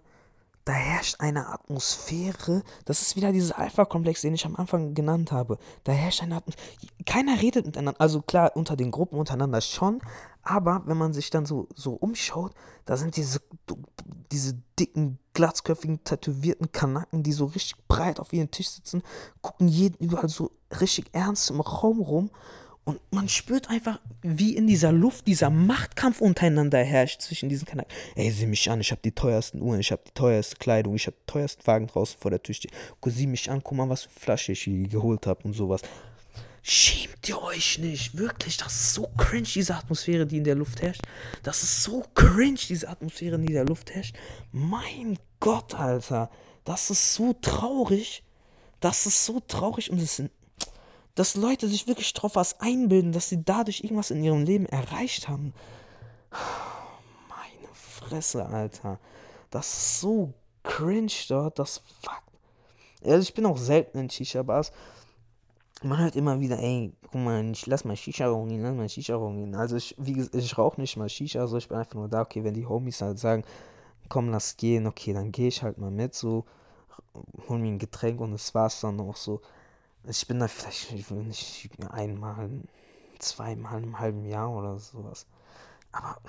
Da 0.66 0.72
herrscht 0.72 1.20
eine 1.20 1.46
Atmosphäre. 1.46 2.64
Das 2.86 3.00
ist 3.00 3.14
wieder 3.14 3.30
dieser 3.30 3.56
Alpha-Komplex, 3.56 4.22
den 4.22 4.34
ich 4.34 4.44
am 4.46 4.56
Anfang 4.56 4.94
genannt 4.94 5.30
habe. 5.30 5.58
Da 5.84 5.92
herrscht 5.92 6.24
eine 6.24 6.34
Atmosphäre. 6.34 6.66
Keiner 7.06 7.40
redet 7.40 7.66
miteinander. 7.66 8.00
Also 8.00 8.20
klar, 8.20 8.50
unter 8.56 8.74
den 8.74 8.90
Gruppen 8.90 9.16
untereinander 9.16 9.60
schon. 9.60 10.00
Aber 10.42 10.82
wenn 10.86 10.96
man 10.96 11.12
sich 11.12 11.30
dann 11.30 11.46
so, 11.46 11.68
so 11.72 11.92
umschaut, 11.92 12.52
da 12.84 12.96
sind 12.96 13.16
diese, 13.16 13.40
diese 14.32 14.60
dicken, 14.76 15.20
glatzköpfigen, 15.34 16.02
tätowierten 16.02 16.72
Kanaken, 16.72 17.22
die 17.22 17.32
so 17.32 17.44
richtig 17.44 17.76
breit 17.86 18.18
auf 18.18 18.32
ihren 18.32 18.50
Tisch 18.50 18.70
sitzen, 18.70 19.04
gucken 19.42 19.68
jeden 19.68 20.04
überall 20.04 20.28
so 20.28 20.50
richtig 20.80 21.14
ernst 21.14 21.48
im 21.48 21.60
Raum 21.60 22.00
rum 22.00 22.30
Und 22.86 23.00
man 23.10 23.28
spürt 23.28 23.68
einfach, 23.68 23.98
wie 24.22 24.54
in 24.54 24.68
dieser 24.68 24.92
Luft 24.92 25.26
dieser 25.26 25.50
Machtkampf 25.50 26.20
untereinander 26.20 26.78
herrscht 26.84 27.20
zwischen 27.20 27.48
diesen 27.48 27.66
Kanälen. 27.66 27.90
Ey, 28.14 28.30
sieh 28.30 28.46
mich 28.46 28.70
an, 28.70 28.80
ich 28.80 28.92
habe 28.92 29.00
die 29.04 29.10
teuersten 29.10 29.60
Uhren, 29.60 29.80
ich 29.80 29.90
habe 29.90 30.02
die 30.06 30.12
teuerste 30.12 30.54
Kleidung, 30.54 30.94
ich 30.94 31.08
habe 31.08 31.16
die 31.20 31.26
teuersten 31.26 31.66
Wagen 31.66 31.88
draußen 31.88 32.16
vor 32.20 32.30
der 32.30 32.40
Tür 32.40 32.54
stehen. 32.54 32.70
Guck, 33.00 33.12
sieh 33.12 33.26
mich 33.26 33.50
an, 33.50 33.60
guck 33.64 33.76
mal, 33.76 33.88
was 33.88 34.04
für 34.04 34.20
Flasche 34.20 34.52
ich 34.52 34.62
hier 34.62 34.86
geholt 34.86 35.26
habe 35.26 35.42
und 35.42 35.54
sowas. 35.54 35.82
Schämt 36.62 37.28
ihr 37.28 37.42
euch 37.42 37.80
nicht, 37.80 38.16
wirklich, 38.16 38.56
das 38.56 38.72
ist 38.72 38.94
so 38.94 39.08
cringe, 39.16 39.48
diese 39.52 39.74
Atmosphäre, 39.74 40.24
die 40.24 40.36
in 40.36 40.44
der 40.44 40.54
Luft 40.54 40.80
herrscht. 40.80 41.02
Das 41.42 41.64
ist 41.64 41.82
so 41.82 42.04
cringe, 42.14 42.60
diese 42.68 42.88
Atmosphäre, 42.88 43.36
die 43.36 43.46
in 43.46 43.54
der 43.54 43.64
Luft 43.64 43.92
herrscht. 43.92 44.14
Mein 44.52 45.18
Gott, 45.40 45.74
Alter, 45.74 46.30
das 46.64 46.90
ist 46.90 47.14
so 47.14 47.32
traurig. 47.32 48.22
Das 48.78 49.06
ist 49.06 49.24
so 49.24 49.40
traurig 49.40 49.90
und 49.90 50.00
es 50.00 50.16
sind 50.16 50.30
dass 51.16 51.34
Leute 51.34 51.66
sich 51.66 51.88
wirklich 51.88 52.12
drauf 52.12 52.36
was 52.36 52.60
einbilden, 52.60 53.10
dass 53.10 53.28
sie 53.28 53.42
dadurch 53.42 53.82
irgendwas 53.82 54.10
in 54.10 54.22
ihrem 54.22 54.44
Leben 54.44 54.66
erreicht 54.66 55.28
haben. 55.28 55.52
Meine 57.28 57.74
Fresse, 57.74 58.46
Alter. 58.46 59.00
Das 59.50 59.66
ist 59.66 60.00
so 60.00 60.34
cringe 60.62 61.12
dort, 61.28 61.58
das 61.58 61.82
fuck. 62.00 62.22
Also 63.02 63.22
ich 63.22 63.34
bin 63.34 63.46
auch 63.46 63.56
selten 63.56 63.98
in 63.98 64.10
Shisha-Bars. 64.10 64.72
Man 65.82 65.98
hört 65.98 66.16
immer 66.16 66.38
wieder, 66.40 66.58
ey, 66.58 66.92
guck 67.10 67.20
mal, 67.20 67.50
ich 67.50 67.66
lass 67.66 67.84
mal 67.84 67.96
Shisha 67.96 68.28
rumgehen, 68.28 68.62
lass 68.62 68.74
mal 68.74 68.88
Shisha 68.88 69.16
rumgehen. 69.16 69.54
Also 69.54 69.76
ich, 69.76 69.94
wie 69.98 70.12
gesagt, 70.12 70.34
ich 70.34 70.58
rauche 70.58 70.80
nicht 70.80 70.96
mal 70.96 71.08
Shisha, 71.08 71.40
also 71.40 71.56
ich 71.56 71.68
bin 71.68 71.78
einfach 71.78 71.94
nur 71.94 72.08
da, 72.08 72.22
okay, 72.22 72.44
wenn 72.44 72.54
die 72.54 72.66
Homies 72.66 73.00
halt 73.00 73.18
sagen, 73.18 73.42
komm, 74.10 74.30
lass 74.30 74.56
gehen, 74.56 74.86
okay, 74.86 75.14
dann 75.14 75.32
gehe 75.32 75.48
ich 75.48 75.62
halt 75.62 75.78
mal 75.78 75.90
mit, 75.90 76.14
so, 76.14 76.44
hol 77.48 77.58
mir 77.58 77.68
ein 77.68 77.78
Getränk 77.78 78.20
und 78.20 78.32
das 78.32 78.54
war's 78.54 78.80
dann 78.80 79.00
auch 79.00 79.16
so. 79.16 79.40
Ich 80.08 80.26
bin 80.26 80.38
da 80.38 80.48
vielleicht, 80.48 80.92
ich 80.92 81.10
will 81.10 81.24
nicht 81.24 81.68
einmal, 81.90 82.48
zweimal 83.18 83.82
im 83.82 83.98
halben 83.98 84.24
Jahr 84.24 84.50
oder 84.54 84.78
sowas. 84.78 85.26
Aber 85.90 86.20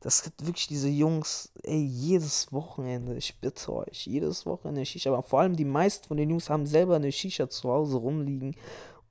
das 0.00 0.22
gibt 0.22 0.46
wirklich 0.46 0.66
diese 0.68 0.88
Jungs, 0.88 1.52
ey, 1.62 1.82
jedes 1.82 2.52
Wochenende, 2.52 3.16
ich 3.16 3.38
bitte 3.40 3.72
euch, 3.72 4.06
jedes 4.06 4.46
Wochenende 4.46 4.86
Shisha. 4.86 5.10
Aber 5.10 5.22
vor 5.22 5.40
allem 5.40 5.56
die 5.56 5.64
meisten 5.64 6.06
von 6.06 6.16
den 6.16 6.30
Jungs 6.30 6.48
haben 6.48 6.66
selber 6.66 6.96
eine 6.96 7.12
Shisha 7.12 7.50
zu 7.50 7.68
Hause 7.68 7.96
rumliegen 7.96 8.54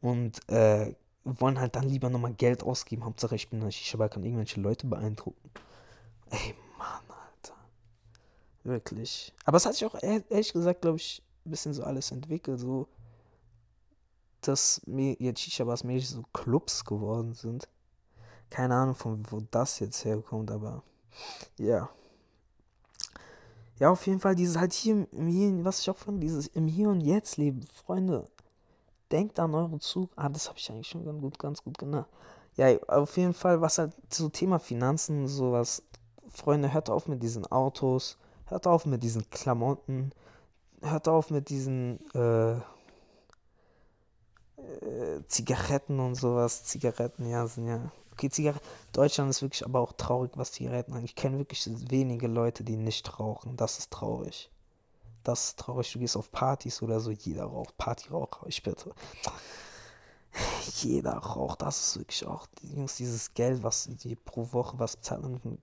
und 0.02 0.40
äh, 0.50 0.96
wollen 1.26 1.60
halt 1.60 1.76
dann 1.76 1.90
lieber 1.90 2.10
nochmal 2.10 2.34
Geld 2.34 2.64
ausgeben. 2.64 3.04
Hauptsache, 3.06 3.36
ich 3.36 3.50
bin 3.50 3.60
in 3.60 3.66
der 3.66 3.72
Shisha, 3.72 4.08
kann 4.08 4.24
irgendwelche 4.24 4.62
Leute 4.62 4.88
beeindrucken. 4.88 5.52
Ey, 6.30 6.56
Mann, 6.78 7.04
Alter. 7.10 7.56
Wirklich. 8.64 9.34
Aber 9.44 9.58
es 9.58 9.66
hat 9.66 9.74
sich 9.74 9.86
auch 9.86 10.02
ehrlich 10.02 10.54
gesagt, 10.54 10.82
glaube 10.82 10.98
ich, 10.98 11.22
ein 11.46 11.52
bisschen 11.52 11.74
so 11.74 11.84
alles 11.84 12.12
entwickelt. 12.12 12.60
So, 12.60 12.88
dass 14.42 14.82
mir 14.86 15.16
jetzt 15.20 15.42
Shisha-Bars 15.42 15.84
mäßig 15.84 16.10
so 16.10 16.24
Clubs 16.34 16.86
geworden 16.86 17.34
sind. 17.34 17.68
Keine 18.50 18.76
Ahnung, 18.76 18.96
von 18.96 19.24
wo 19.30 19.42
das 19.52 19.80
jetzt 19.80 20.06
herkommt, 20.06 20.52
aber 20.52 20.84
ja. 21.58 21.90
Ja, 23.80 23.92
auf 23.92 24.08
jeden 24.08 24.20
Fall 24.20 24.36
dieses 24.36 24.58
halt 24.58 24.74
hier 24.74 25.08
im 25.12 25.28
Hier, 25.28 25.64
was 25.64 25.82
ich 25.82 25.90
auch 25.90 25.98
von 25.98 26.20
dieses 26.20 26.48
im 26.48 26.68
Hier 26.68 26.90
und 26.90 27.02
Jetzt 27.02 27.38
leben. 27.38 27.62
Freunde, 27.74 28.28
denkt 29.12 29.40
an 29.40 29.54
euren 29.54 29.80
Zug. 29.80 30.10
Ah, 30.16 30.30
das 30.30 30.48
habe 30.48 30.58
ich 30.58 30.70
eigentlich 30.72 30.88
schon 30.88 31.06
ganz 31.06 31.22
gut, 31.22 31.40
ganz 31.40 31.64
gut 31.64 31.78
genannt. 31.78 32.08
Ja, 32.56 32.76
auf 32.88 33.18
jeden 33.18 33.36
Fall, 33.36 33.62
was 33.62 33.78
halt 33.78 33.94
so 34.10 34.30
Thema 34.30 34.58
Finanzen 34.60 35.28
sowas. 35.28 35.84
Freunde, 36.30 36.74
hört 36.74 36.90
auf 36.90 37.08
mit 37.08 37.22
diesen 37.22 37.46
Autos, 37.52 38.18
hört 38.46 38.66
auf 38.66 38.86
mit 38.86 39.04
diesen 39.04 39.30
Klamotten, 39.30 40.12
hört 40.82 41.08
auf 41.08 41.30
mit 41.30 41.50
diesen, 41.50 42.00
äh, 42.14 42.60
äh, 44.82 45.22
Zigaretten 45.28 46.00
und 46.00 46.16
sowas. 46.16 46.64
Zigaretten, 46.64 47.28
ja, 47.28 47.48
sind 47.48 47.68
ja. 47.68 47.92
Okay, 48.14 48.30
Zigaretten. 48.30 48.66
Deutschland 48.94 49.30
ist 49.30 49.42
wirklich 49.42 49.66
aber 49.66 49.80
auch 49.80 49.94
traurig, 49.94 50.32
was 50.36 50.52
Zigaretten 50.52 50.94
angeht. 50.94 51.10
Ich 51.10 51.16
kenne 51.16 51.38
wirklich 51.38 51.70
wenige 51.90 52.28
Leute, 52.28 52.64
die 52.64 52.76
nicht 52.76 53.20
rauchen. 53.20 53.56
Das 53.58 53.78
ist 53.80 53.92
traurig. 53.92 54.50
Das 55.24 55.50
ist 55.50 55.60
traurig. 55.60 55.92
Du 55.92 56.00
gehst 56.00 56.18
auf 56.18 56.32
Partys 56.32 56.82
oder 56.82 57.00
so, 57.00 57.12
jeder 57.12 57.46
raucht. 57.46 57.78
Partyraucher, 57.78 58.48
ich 58.48 58.64
bitte. 58.64 58.92
Jeder 60.82 61.14
raucht. 61.18 61.62
Das 61.62 61.88
ist 61.88 61.98
wirklich 61.98 62.26
auch, 62.26 62.48
Jungs, 62.62 62.96
dieses 62.98 63.34
Geld, 63.34 63.64
was 63.64 63.90
die 64.04 64.16
pro 64.16 64.52
Woche, 64.52 64.80
was 64.80 64.96
bezahlen, 64.98 65.60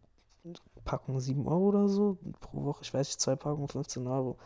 Packung 0.84 1.20
7 1.20 1.46
Euro 1.46 1.68
oder 1.68 1.88
so 1.88 2.18
pro 2.40 2.64
Woche, 2.64 2.82
ich 2.82 2.92
weiß 2.92 3.08
nicht, 3.08 3.20
zwei 3.20 3.36
Packungen 3.36 3.68
15 3.68 4.06
Euro. 4.06 4.36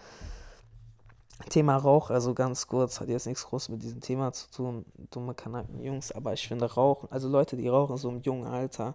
Thema 1.51 1.77
Rauch, 1.77 2.11
also 2.11 2.35
ganz 2.35 2.67
kurz, 2.67 3.01
hat 3.01 3.09
jetzt 3.09 3.27
nichts 3.27 3.47
groß 3.47 3.69
mit 3.69 3.83
diesem 3.83 4.01
Thema 4.01 4.33
zu 4.33 4.51
tun, 4.51 4.85
dumme 5.11 5.35
Kanaken 5.35 5.83
Jungs, 5.83 6.13
aber 6.13 6.33
ich 6.33 6.47
finde 6.47 6.67
Rauchen, 6.67 7.11
also 7.11 7.29
Leute, 7.29 7.57
die 7.57 7.69
rauchen 7.69 7.97
so 7.97 8.09
im 8.09 8.21
jungen 8.23 8.47
Alter, 8.47 8.95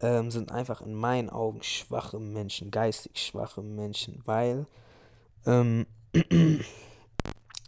ähm, 0.00 0.30
sind 0.30 0.50
einfach 0.50 0.80
in 0.80 0.94
meinen 0.94 1.30
Augen 1.30 1.62
schwache 1.62 2.18
Menschen, 2.18 2.70
geistig 2.70 3.12
schwache 3.18 3.62
Menschen, 3.62 4.20
weil 4.24 4.66
ähm, 5.46 5.86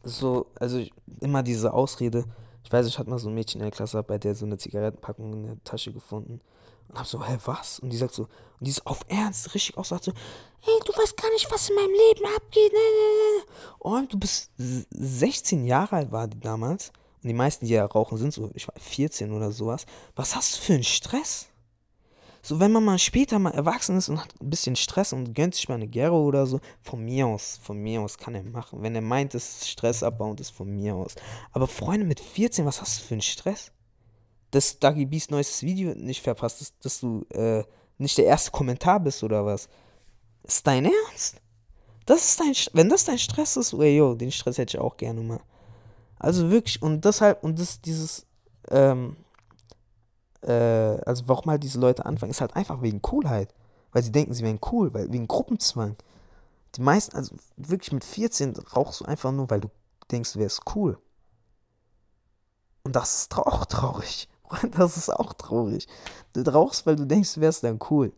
so, 0.02 0.46
also 0.58 0.78
ich, 0.78 0.92
immer 1.20 1.42
diese 1.42 1.72
Ausrede, 1.72 2.24
ich 2.64 2.72
weiß, 2.72 2.86
ich 2.86 2.98
hatte 2.98 3.10
mal 3.10 3.18
so 3.18 3.28
ein 3.28 3.34
Mädchen 3.34 3.60
in 3.60 3.66
der 3.66 3.72
Klasse, 3.72 4.02
bei 4.02 4.18
der 4.18 4.34
so 4.34 4.46
eine 4.46 4.58
Zigarettenpackung 4.58 5.32
in 5.32 5.42
der 5.44 5.64
Tasche 5.64 5.92
gefunden 5.92 6.40
und 6.88 6.98
hab 6.98 7.06
so, 7.06 7.24
hä, 7.24 7.38
was? 7.44 7.78
Und 7.78 7.90
die 7.90 7.96
sagt 7.96 8.14
so, 8.14 8.22
und 8.22 8.66
die 8.66 8.70
ist 8.70 8.86
auf 8.86 9.00
Ernst 9.08 9.54
richtig 9.54 9.76
auch 9.76 9.84
sagt 9.84 10.04
so, 10.04 10.12
ey, 10.12 10.80
du 10.84 10.92
weißt 10.92 11.16
gar 11.16 11.30
nicht, 11.30 11.50
was 11.50 11.68
in 11.68 11.76
meinem 11.76 11.92
Leben 11.92 12.26
abgeht. 12.36 12.72
Ne, 12.72 12.78
ne, 12.78 13.38
ne. 13.38 13.51
Und 13.82 14.12
du 14.12 14.18
bist 14.18 14.50
16 14.56 15.64
Jahre 15.64 15.96
alt 15.96 16.12
war 16.12 16.28
die 16.28 16.38
damals. 16.38 16.92
Und 17.22 17.28
die 17.28 17.34
meisten, 17.34 17.66
die 17.66 17.72
ja 17.72 17.84
rauchen, 17.84 18.18
sind 18.18 18.32
so, 18.32 18.50
ich 18.54 18.66
war 18.68 18.74
14 18.78 19.32
oder 19.32 19.52
sowas. 19.52 19.86
Was 20.14 20.36
hast 20.36 20.56
du 20.56 20.60
für 20.60 20.74
einen 20.74 20.84
Stress? 20.84 21.48
So, 22.42 22.58
wenn 22.58 22.72
man 22.72 22.84
mal 22.84 22.98
später 22.98 23.38
mal 23.38 23.54
erwachsen 23.54 23.96
ist 23.96 24.08
und 24.08 24.20
hat 24.20 24.34
ein 24.40 24.50
bisschen 24.50 24.74
Stress 24.74 25.12
und 25.12 25.32
gönnt 25.34 25.54
sich 25.54 25.68
mal 25.68 25.76
eine 25.76 25.86
Gero 25.86 26.24
oder 26.24 26.46
so, 26.46 26.60
von 26.80 27.04
mir 27.04 27.28
aus, 27.28 27.60
von 27.62 27.78
mir 27.78 28.00
aus 28.00 28.18
kann 28.18 28.34
er 28.34 28.42
machen. 28.42 28.82
Wenn 28.82 28.96
er 28.96 29.00
meint, 29.00 29.34
es 29.34 29.62
ist 29.62 29.68
Stress 29.68 30.02
abbauend, 30.02 30.40
ist 30.40 30.50
von 30.50 30.68
mir 30.68 30.96
aus. 30.96 31.14
Aber 31.52 31.68
Freunde 31.68 32.04
mit 32.04 32.18
14, 32.18 32.66
was 32.66 32.80
hast 32.80 33.00
du 33.00 33.04
für 33.04 33.14
einen 33.14 33.22
Stress? 33.22 33.70
dass 34.52 34.78
Dagi 34.78 35.06
Beast 35.06 35.30
neues 35.30 35.62
Video 35.62 35.94
nicht 35.94 36.22
verpasst, 36.22 36.60
dass, 36.60 36.78
dass 36.78 37.00
du 37.00 37.24
äh, 37.30 37.64
nicht 37.98 38.16
der 38.18 38.26
erste 38.26 38.52
Kommentar 38.52 39.00
bist 39.00 39.24
oder 39.24 39.44
was. 39.44 39.68
Ist 40.44 40.66
dein 40.66 40.84
Ernst? 40.84 41.40
Das 42.06 42.24
ist 42.24 42.40
dein, 42.40 42.52
wenn 42.72 42.88
das 42.88 43.04
dein 43.04 43.18
Stress 43.18 43.56
ist, 43.56 43.72
ey, 43.72 43.96
yo, 43.96 44.14
den 44.14 44.32
Stress 44.32 44.58
hätte 44.58 44.76
ich 44.76 44.82
auch 44.82 44.96
gerne 44.96 45.20
mal. 45.20 45.40
Also 46.18 46.50
wirklich, 46.50 46.80
und 46.82 47.04
deshalb, 47.04 47.42
und 47.42 47.58
das, 47.58 47.80
dieses, 47.80 48.26
ähm, 48.70 49.16
äh, 50.42 50.52
also 50.52 51.24
warum 51.26 51.50
halt 51.50 51.62
diese 51.62 51.80
Leute 51.80 52.04
anfangen, 52.06 52.30
ist 52.30 52.40
halt 52.40 52.56
einfach 52.56 52.82
wegen 52.82 53.02
Coolheit. 53.02 53.54
Weil 53.92 54.02
sie 54.02 54.12
denken, 54.12 54.32
sie 54.32 54.42
wären 54.42 54.60
cool, 54.70 54.92
weil 54.94 55.12
wegen 55.12 55.28
Gruppenzwang. 55.28 55.96
Die 56.76 56.80
meisten, 56.80 57.16
also 57.16 57.34
wirklich 57.56 57.92
mit 57.92 58.04
14 58.04 58.56
rauchst 58.74 59.00
du 59.00 59.04
einfach 59.04 59.32
nur, 59.32 59.50
weil 59.50 59.60
du 59.60 59.68
denkst, 60.10 60.32
du 60.32 60.38
wärst 60.38 60.62
cool. 60.74 60.98
Und 62.84 62.96
das 62.96 63.22
ist 63.22 63.36
auch 63.36 63.64
traurig. 63.66 64.28
Das 64.76 64.98
ist 64.98 65.08
auch 65.08 65.32
traurig. 65.32 65.88
Du 66.34 66.42
rauchst, 66.42 66.84
weil 66.84 66.94
du 66.94 67.06
denkst, 67.06 67.34
du 67.34 67.40
wärst 67.40 67.64
dann 67.64 67.78
cool. 67.88 68.12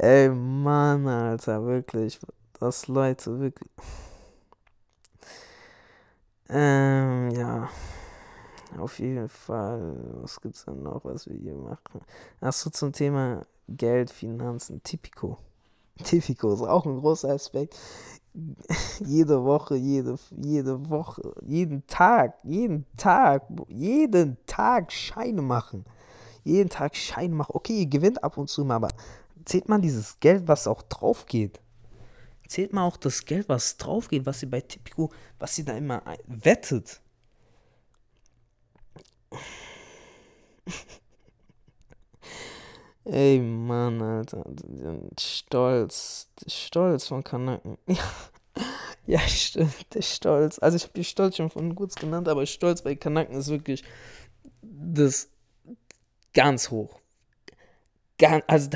Ey, 0.00 0.28
Mann, 0.28 1.08
Alter, 1.08 1.64
wirklich. 1.66 2.20
Das 2.60 2.86
Leute, 2.86 3.40
wirklich. 3.40 3.68
Ähm, 6.48 7.30
ja. 7.32 7.68
Auf 8.78 9.00
jeden 9.00 9.28
Fall. 9.28 9.96
Was 10.22 10.40
gibt's 10.40 10.64
denn 10.64 10.82
noch, 10.84 11.04
was 11.04 11.26
wir 11.28 11.36
hier 11.36 11.54
machen? 11.56 12.00
Achso, 12.40 12.70
zum 12.70 12.92
Thema 12.92 13.44
Geld, 13.68 14.10
Finanzen. 14.10 14.80
Typico. 14.84 15.38
Typico 16.04 16.52
ist 16.52 16.62
auch 16.62 16.86
ein 16.86 17.00
großer 17.00 17.30
Aspekt. 17.30 17.76
jede 19.00 19.42
Woche, 19.42 19.74
jede, 19.74 20.16
jede 20.30 20.88
Woche, 20.88 21.34
jeden 21.44 21.84
Tag, 21.88 22.38
jeden 22.44 22.86
Tag, 22.96 23.42
jeden 23.66 24.36
Tag 24.46 24.92
Scheine 24.92 25.42
machen. 25.42 25.84
Jeden 26.44 26.68
Tag 26.68 26.94
Scheine 26.94 27.34
machen. 27.34 27.52
Okay, 27.54 27.80
ihr 27.80 27.86
gewinnt 27.86 28.22
ab 28.22 28.38
und 28.38 28.48
zu 28.48 28.64
mal, 28.64 28.76
aber 28.76 28.88
zählt 29.48 29.68
man 29.68 29.82
dieses 29.82 30.20
Geld, 30.20 30.46
was 30.46 30.66
auch 30.66 30.82
drauf 30.82 31.26
geht. 31.26 31.60
Zählt 32.46 32.72
mal 32.72 32.84
auch 32.84 32.96
das 32.96 33.24
Geld, 33.26 33.48
was 33.48 33.76
drauf 33.76 34.08
geht, 34.08 34.24
was 34.26 34.42
ihr 34.42 34.50
bei 34.50 34.60
Tipico, 34.60 35.12
was 35.38 35.58
ihr 35.58 35.64
da 35.64 35.76
immer 35.76 36.02
wettet. 36.26 37.00
Ey, 43.04 43.38
Mann, 43.38 44.00
Alter. 44.02 44.44
Stolz. 45.18 46.28
Stolz 46.46 47.08
von 47.08 47.24
Kanaken. 47.24 47.78
Ja, 49.06 49.20
stimmt. 49.20 49.94
Der 49.94 50.02
Stolz. 50.02 50.58
Also, 50.58 50.76
ich 50.76 50.82
habe 50.82 50.92
die 50.92 51.04
Stolz 51.04 51.36
schon 51.36 51.48
von 51.48 51.74
kurz 51.74 51.94
genannt, 51.94 52.28
aber 52.28 52.44
Stolz 52.44 52.82
bei 52.82 52.94
Kanaken 52.94 53.38
ist 53.38 53.48
wirklich 53.48 53.82
das 54.60 55.30
ganz 56.34 56.70
hoch. 56.70 57.00
Ganz, 58.18 58.44
also, 58.46 58.68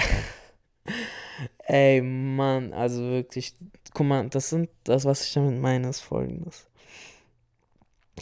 ey, 1.66 2.02
Mann, 2.02 2.72
also 2.72 3.02
wirklich 3.02 3.56
guck 3.94 4.06
mal, 4.06 4.28
das 4.28 4.50
sind, 4.50 4.70
das, 4.84 5.04
was 5.04 5.24
ich 5.24 5.32
damit 5.32 5.60
meine, 5.60 5.88
ist 5.88 6.00
folgendes. 6.00 6.66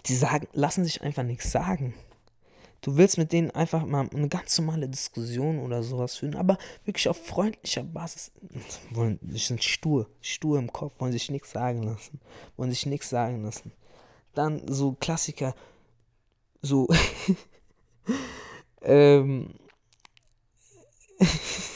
Die 0.06 0.14
sagen, 0.14 0.48
lassen 0.52 0.84
sich 0.84 1.02
einfach 1.02 1.22
nichts 1.22 1.50
sagen. 1.50 1.94
Du 2.82 2.96
willst 2.96 3.18
mit 3.18 3.32
denen 3.32 3.50
einfach 3.50 3.84
mal 3.84 4.08
eine 4.08 4.28
ganz 4.28 4.58
normale 4.58 4.88
Diskussion 4.88 5.58
oder 5.58 5.82
sowas 5.82 6.16
führen, 6.16 6.34
aber 6.34 6.56
wirklich 6.84 7.08
auf 7.08 7.26
freundlicher 7.26 7.82
Basis. 7.82 8.32
Wollen, 8.90 9.18
die 9.20 9.38
sind 9.38 9.62
stur, 9.62 10.08
stur 10.22 10.58
im 10.58 10.72
Kopf, 10.72 10.94
wollen 10.98 11.12
sich 11.12 11.30
nichts 11.30 11.50
sagen 11.50 11.82
lassen. 11.82 12.20
Wollen 12.56 12.70
sich 12.70 12.86
nichts 12.86 13.10
sagen 13.10 13.42
lassen. 13.42 13.72
Dann 14.34 14.62
so 14.66 14.92
Klassiker, 14.92 15.54
so, 16.62 16.88
ähm, 18.82 19.52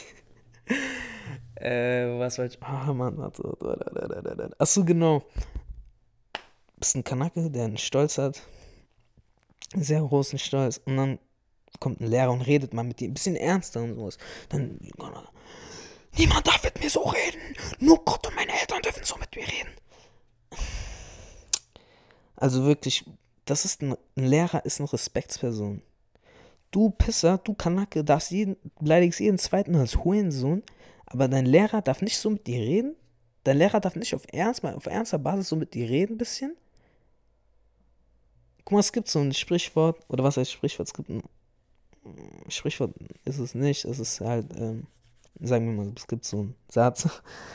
äh, 1.65 2.19
was 2.19 2.39
wollte 2.39 2.57
ich, 2.57 2.63
ah, 2.63 2.89
oh, 2.91 2.95
Mann, 2.95 3.17
warte, 3.17 4.51
achso, 4.59 4.85
genau. 4.85 5.23
Bist 6.77 6.95
ein 6.97 7.05
Kanake, 7.05 7.51
der 7.51 7.65
einen 7.65 7.79
Stolz 7.79 8.19
hat, 8.19 8.43
sehr 9.75 10.03
großen 10.03 10.39
Stolz, 10.39 10.81
und 10.85 10.97
dann 10.97 11.19
kommt 11.81 12.01
ein 12.01 12.07
Lehrer 12.07 12.33
und 12.33 12.43
redet 12.43 12.75
mal 12.75 12.85
mit 12.85 13.01
dir 13.01 13.09
ein 13.09 13.15
bisschen 13.15 13.37
ernster 13.37 13.83
und 13.83 13.95
sowas. 13.95 14.19
Dann, 14.51 14.79
niemand 16.17 16.47
darf 16.47 16.63
mit 16.63 16.81
mir 16.83 16.91
so 16.91 17.03
reden, 17.03 17.41
nur 17.79 18.05
Gott 18.05 18.27
und 18.27 18.37
meine 18.37 18.53
Eltern 18.61 18.83
dürfen 18.83 19.05
so 19.05 19.17
mit 19.17 19.35
mir 19.35 19.47
reden. 19.47 19.73
Also 22.37 22.65
wirklich, 22.65 23.05
das 23.47 23.65
ist 23.65 23.81
ein, 23.83 23.97
ein 24.17 24.25
Lehrer 24.27 24.65
ist 24.67 24.81
eine 24.81 24.93
Respektsperson. 24.93 25.81
Du 26.71 26.91
Pisser, 26.91 27.39
du 27.39 27.55
Kanacke, 27.55 28.05
darfst 28.05 28.33
jeden, 28.33 28.57
beleidigst 28.81 29.21
jeden 29.21 29.39
zweiten 29.39 29.77
als 29.77 29.97
Hurensohn, 29.97 30.63
aber 31.15 31.29
dein 31.29 31.47
Lehrer 31.47 31.83
darf 31.83 32.03
nicht 32.03 32.19
so 32.19 32.31
mit 32.31 32.47
dir 32.47 32.59
reden? 32.59 32.97
Dein 33.45 33.59
Lehrer 33.59 33.81
darf 33.81 33.97
nicht 33.97 34.15
auf 34.15 34.27
ernst, 34.33 34.63
mal 34.63 34.75
auf 34.75 34.87
ernster 34.87 35.19
Basis 35.19 35.49
so 35.49 35.57
mit 35.57 35.75
dir 35.75 35.89
reden, 35.89 36.19
bisschen? 36.19 36.57
Guck 38.65 38.73
mal, 38.73 38.81
es 38.81 38.93
gibt 38.93 39.09
so 39.09 39.21
ein 39.21 39.33
Sprichwort, 39.33 39.99
oder 40.09 40.25
was 40.25 40.37
heißt 40.37 40.51
Sprichwort? 40.51 40.89
Es 40.89 40.95
gibt 40.95 41.11
ein 41.11 41.23
Sprichwort, 42.49 42.95
ist 43.25 43.39
es 43.39 43.55
nicht, 43.55 43.85
es 43.85 43.99
ist 43.99 44.21
halt, 44.21 44.47
ähm, 44.57 44.87
sagen 45.41 45.67
wir 45.67 45.85
mal, 45.85 45.93
es 45.97 46.07
gibt 46.07 46.25
so 46.25 46.41
einen 46.41 46.55
Satz. 46.69 47.09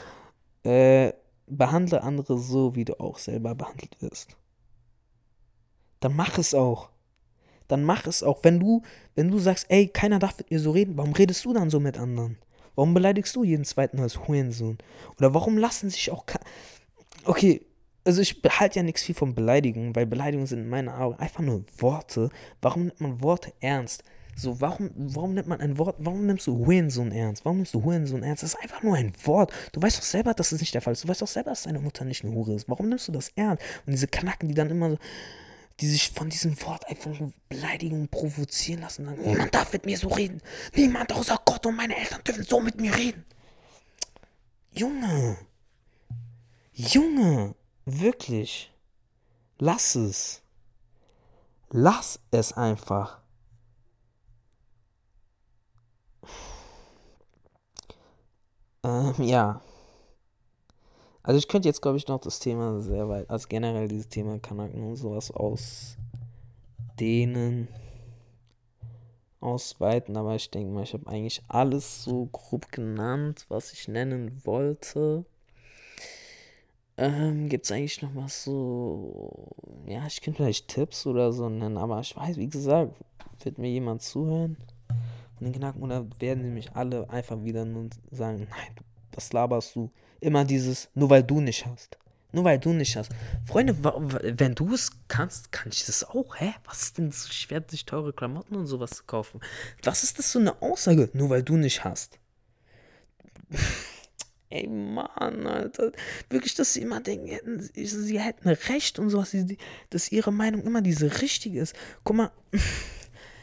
äh, 0.63 1.13
behandle 1.47 2.03
andere 2.03 2.37
so, 2.37 2.75
wie 2.75 2.85
du 2.85 2.99
auch 2.99 3.17
selber 3.17 3.55
behandelt 3.55 3.99
wirst 4.01 4.37
dann 5.99 6.15
mach 6.15 6.37
es 6.37 6.53
auch. 6.53 6.89
Dann 7.67 7.83
mach 7.83 8.07
es 8.07 8.23
auch. 8.23 8.43
Wenn 8.43 8.59
du, 8.59 8.81
wenn 9.15 9.29
du 9.29 9.37
sagst, 9.37 9.65
ey, 9.69 9.87
keiner 9.87 10.19
darf 10.19 10.37
mit 10.37 10.49
mir 10.49 10.59
so 10.59 10.71
reden, 10.71 10.97
warum 10.97 11.13
redest 11.13 11.45
du 11.45 11.53
dann 11.53 11.69
so 11.69 11.79
mit 11.79 11.97
anderen? 11.97 12.37
Warum 12.79 12.93
beleidigst 12.93 13.35
du 13.35 13.43
jeden 13.43 13.65
zweiten 13.65 13.99
als 13.99 14.25
Hurensohn? 14.25 14.77
Oder 15.17 15.33
warum 15.33 15.57
lassen 15.57 15.89
sich 15.89 16.11
auch. 16.11 16.23
Okay, 17.25 17.65
also 18.05 18.21
ich 18.21 18.41
behalte 18.41 18.79
ja 18.79 18.83
nichts 18.83 19.03
viel 19.03 19.15
von 19.15 19.35
Beleidigungen, 19.35 19.97
weil 19.97 20.05
Beleidigungen 20.05 20.47
sind 20.47 20.59
in 20.59 20.69
meinen 20.69 20.87
Augen 20.87 21.19
einfach 21.19 21.41
nur 21.41 21.65
Worte. 21.77 22.29
Warum 22.61 22.85
nimmt 22.85 23.01
man 23.01 23.21
Worte 23.21 23.51
ernst? 23.59 24.05
So, 24.37 24.61
warum, 24.61 24.91
warum 24.95 25.33
nimmt 25.33 25.49
man 25.49 25.59
ein 25.59 25.77
Wort, 25.77 25.97
warum 25.99 26.25
nimmst 26.25 26.47
du 26.47 26.55
Hurensohn 26.65 27.11
ernst? 27.11 27.43
Warum 27.43 27.57
nimmst 27.57 27.73
du 27.73 27.83
Hurensohn 27.83 28.23
ernst? 28.23 28.43
Das 28.43 28.53
ist 28.53 28.61
einfach 28.61 28.81
nur 28.81 28.95
ein 28.95 29.11
Wort. 29.25 29.51
Du 29.73 29.81
weißt 29.81 29.97
doch 29.97 30.03
selber, 30.03 30.33
dass 30.33 30.51
das 30.51 30.61
nicht 30.61 30.73
der 30.73 30.79
Fall 30.81 30.93
ist. 30.93 31.03
Du 31.03 31.09
weißt 31.09 31.21
doch 31.21 31.27
selber, 31.27 31.49
dass 31.49 31.63
deine 31.63 31.81
Mutter 31.81 32.05
nicht 32.05 32.23
eine 32.23 32.33
Hure 32.33 32.53
ist. 32.53 32.69
Warum 32.69 32.87
nimmst 32.87 33.09
du 33.09 33.11
das 33.11 33.33
ernst? 33.35 33.61
Und 33.85 33.91
diese 33.91 34.07
Knacken, 34.07 34.47
die 34.47 34.55
dann 34.55 34.69
immer 34.69 34.91
so, 34.91 34.97
die 35.79 35.87
sich 35.87 36.11
von 36.11 36.29
diesem 36.29 36.61
Wort 36.63 36.87
einfach 36.87 37.11
Beleidigung 37.47 38.07
provozieren 38.09 38.81
lassen. 38.81 39.05
Dann, 39.05 39.19
Niemand 39.21 39.53
darf 39.55 39.71
mit 39.71 39.85
mir 39.85 39.97
so 39.97 40.09
reden. 40.09 40.41
Niemand 40.75 41.13
außer 41.13 41.39
Gott 41.45 41.65
und 41.65 41.75
meine 41.75 41.97
Eltern 41.97 42.23
dürfen 42.23 42.43
so 42.43 42.59
mit 42.59 42.79
mir 42.79 42.95
reden. 42.95 43.25
Junge. 44.71 45.37
Junge. 46.73 47.55
Wirklich. 47.85 48.71
Lass 49.57 49.95
es. 49.95 50.41
Lass 51.69 52.19
es 52.31 52.53
einfach. 52.53 53.19
Ähm, 58.83 59.13
ja. 59.19 59.61
Also 61.29 61.37
ich 61.37 61.47
könnte 61.47 61.69
jetzt, 61.69 61.83
glaube 61.83 61.97
ich, 61.97 62.07
noch 62.07 62.19
das 62.19 62.39
Thema 62.39 62.79
sehr 62.79 63.07
weit, 63.07 63.29
also 63.29 63.47
generell 63.47 63.87
dieses 63.87 64.09
Thema 64.09 64.39
Kanaken 64.39 64.81
und 64.81 64.95
sowas 64.95 65.29
ausdehnen, 65.29 66.07
ausweiten, 69.39 70.17
aber 70.17 70.33
ich 70.33 70.49
denke 70.49 70.73
mal, 70.73 70.81
ich 70.81 70.93
habe 70.93 71.05
eigentlich 71.05 71.43
alles 71.47 72.03
so 72.03 72.25
grob 72.31 72.71
genannt, 72.71 73.45
was 73.47 73.73
ich 73.73 73.87
nennen 73.87 74.41
wollte. 74.43 75.23
Ähm, 76.97 77.47
Gibt 77.47 77.65
es 77.65 77.71
eigentlich 77.71 78.01
noch 78.01 78.15
was 78.15 78.43
so, 78.43 79.49
ja, 79.85 80.07
ich 80.07 80.21
könnte 80.21 80.41
vielleicht 80.41 80.67
Tipps 80.67 81.05
oder 81.05 81.31
so 81.31 81.47
nennen, 81.47 81.77
aber 81.77 81.99
ich 81.99 82.17
weiß, 82.17 82.37
wie 82.37 82.49
gesagt, 82.49 82.95
wird 83.43 83.59
mir 83.59 83.69
jemand 83.69 84.01
zuhören 84.01 84.57
von 85.37 85.45
den 85.45 85.53
Knacken 85.53 85.83
oder 85.83 86.07
werden 86.19 86.43
sie 86.43 86.49
mich 86.49 86.71
alle 86.75 87.07
einfach 87.11 87.43
wieder 87.43 87.65
nur 87.65 87.89
sagen, 88.09 88.47
nein, 88.49 88.75
was 89.13 89.31
laberst 89.31 89.75
du? 89.75 89.91
Immer 90.21 90.45
dieses, 90.45 90.89
nur 90.93 91.09
weil 91.09 91.23
du 91.23 91.41
nicht 91.41 91.65
hast. 91.65 91.97
Nur 92.31 92.43
weil 92.43 92.59
du 92.59 92.73
nicht 92.73 92.95
hast. 92.95 93.11
Freunde, 93.45 93.75
wenn 94.37 94.53
du 94.53 94.73
es 94.73 94.91
kannst, 95.07 95.51
kann 95.51 95.71
ich 95.71 95.85
das 95.85 96.03
auch. 96.03 96.39
Hä? 96.39 96.53
Was 96.65 96.83
ist 96.83 96.97
denn 96.99 97.11
so 97.11 97.31
schwer, 97.31 97.63
sich 97.67 97.85
teure 97.85 98.13
Klamotten 98.13 98.55
und 98.55 98.67
sowas 98.67 98.91
zu 98.91 99.03
kaufen? 99.05 99.39
Was 99.83 100.03
ist 100.03 100.19
das 100.19 100.31
so 100.31 100.37
eine 100.39 100.61
Aussage? 100.61 101.09
Nur 101.13 101.31
weil 101.31 101.41
du 101.41 101.57
nicht 101.57 101.83
hast. 101.83 102.19
Ey, 104.51 104.67
Mann, 104.67 105.47
Alter. 105.47 105.91
Wirklich, 106.29 106.53
dass 106.53 106.73
sie 106.73 106.81
immer 106.81 107.01
denken, 107.01 107.69
sie 107.73 108.19
hätten 108.19 108.49
recht 108.49 108.99
und 108.99 109.09
sowas. 109.09 109.35
Dass 109.89 110.11
ihre 110.11 110.31
Meinung 110.31 110.61
immer 110.63 110.81
diese 110.81 111.21
richtige 111.21 111.59
ist. 111.59 111.75
Guck 112.03 112.15
mal. 112.15 112.31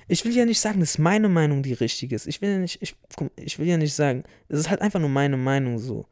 Ich 0.08 0.24
will 0.24 0.36
ja 0.36 0.44
nicht 0.44 0.60
sagen, 0.60 0.78
dass 0.78 0.98
meine 0.98 1.28
Meinung 1.28 1.64
die 1.64 1.72
richtige 1.72 2.14
ist. 2.14 2.28
Ich 2.28 2.40
will 2.40 2.50
ja 2.50 2.58
nicht, 2.58 2.80
ich, 2.80 2.94
ich 3.34 3.58
will 3.58 3.66
ja 3.66 3.76
nicht 3.76 3.92
sagen, 3.92 4.22
es 4.48 4.60
ist 4.60 4.70
halt 4.70 4.80
einfach 4.80 5.00
nur 5.00 5.08
meine 5.08 5.36
Meinung 5.36 5.80
so 5.80 6.06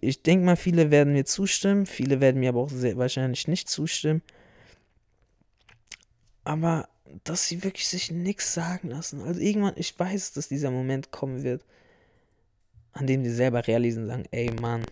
ich 0.00 0.22
denke 0.22 0.44
mal, 0.44 0.56
viele 0.56 0.90
werden 0.90 1.12
mir 1.12 1.24
zustimmen, 1.24 1.86
viele 1.86 2.20
werden 2.20 2.40
mir 2.40 2.50
aber 2.50 2.60
auch 2.60 2.70
sehr 2.70 2.96
wahrscheinlich 2.96 3.48
nicht 3.48 3.68
zustimmen. 3.68 4.22
Aber 6.44 6.88
dass 7.24 7.48
sie 7.48 7.62
wirklich 7.64 7.88
sich 7.88 8.10
nichts 8.10 8.54
sagen 8.54 8.88
lassen. 8.88 9.22
Also 9.22 9.40
irgendwann, 9.40 9.74
ich 9.76 9.98
weiß, 9.98 10.32
dass 10.32 10.48
dieser 10.48 10.70
Moment 10.70 11.10
kommen 11.10 11.42
wird, 11.42 11.64
an 12.92 13.06
dem 13.06 13.24
sie 13.24 13.32
selber 13.32 13.66
realisieren 13.66 14.06
sagen, 14.06 14.24
ey 14.30 14.50
Mann, 14.60 14.84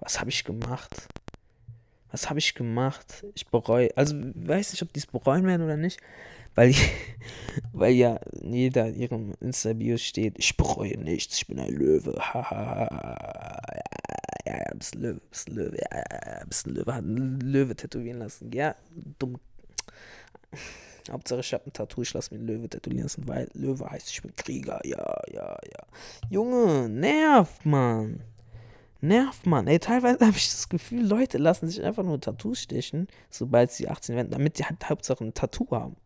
was 0.00 0.20
habe 0.20 0.30
ich 0.30 0.44
gemacht? 0.44 1.08
Was 2.10 2.28
habe 2.28 2.38
ich 2.38 2.54
gemacht? 2.54 3.24
Ich 3.34 3.46
bereue, 3.46 3.94
also 3.96 4.14
weiß 4.16 4.72
nicht, 4.72 4.82
ob 4.82 4.92
die 4.92 5.00
es 5.00 5.06
bereuen 5.06 5.46
werden 5.46 5.62
oder 5.62 5.76
nicht, 5.76 6.00
weil, 6.54 6.74
weil 7.72 7.94
ja 7.94 8.20
jeder 8.42 8.88
in 8.88 8.94
ihrem 8.94 9.34
Insta-Bio 9.40 9.96
steht, 9.98 10.38
ich 10.38 10.56
bereue 10.56 10.98
nichts, 10.98 11.38
ich 11.38 11.46
bin 11.46 11.58
ein 11.58 11.72
Löwe. 11.72 12.14
ja, 12.34 13.58
ja, 14.46 14.74
bist 14.74 14.94
ein 14.96 15.02
Löwe, 15.02 15.20
bist 15.30 15.48
ein 15.48 15.54
Löwe, 15.54 15.76
ja, 15.76 15.98
ja, 15.98 16.44
bist 16.46 16.66
ein 16.66 16.74
Löwe, 16.74 16.94
hat 16.94 17.04
einen 17.04 17.40
Löwe 17.40 17.76
tätowieren 17.76 18.18
lassen. 18.18 18.52
Ja, 18.52 18.74
dumm. 19.18 19.38
Hauptsache 21.10 21.40
ich 21.40 21.52
habe 21.52 21.66
ein 21.66 21.72
Tattoo, 21.72 22.02
ich 22.02 22.14
lasse 22.14 22.32
mir 22.32 22.38
einen 22.38 22.48
Löwe 22.48 22.68
tätowieren 22.68 23.02
lassen, 23.04 23.28
weil 23.28 23.48
Löwe 23.52 23.90
heißt, 23.90 24.10
ich 24.10 24.22
bin 24.22 24.34
Krieger. 24.34 24.80
Ja, 24.84 25.20
ja, 25.30 25.58
ja. 25.70 25.86
Junge, 26.30 26.88
nervt, 26.88 27.66
Mann. 27.66 28.22
Nervt, 29.02 29.44
Mann. 29.44 29.66
Ey, 29.66 29.78
teilweise 29.78 30.20
habe 30.24 30.36
ich 30.36 30.50
das 30.50 30.70
Gefühl, 30.70 31.06
Leute 31.06 31.36
lassen 31.36 31.68
sich 31.68 31.82
einfach 31.82 32.04
nur 32.04 32.20
Tattoos 32.20 32.62
stechen, 32.62 33.06
sobald 33.28 33.70
sie 33.70 33.88
18 33.88 34.16
werden, 34.16 34.30
damit 34.30 34.56
sie 34.56 34.64
halt 34.64 34.88
Hauptsache 34.88 35.22
ein 35.22 35.34
Tattoo 35.34 35.70
haben. 35.72 35.96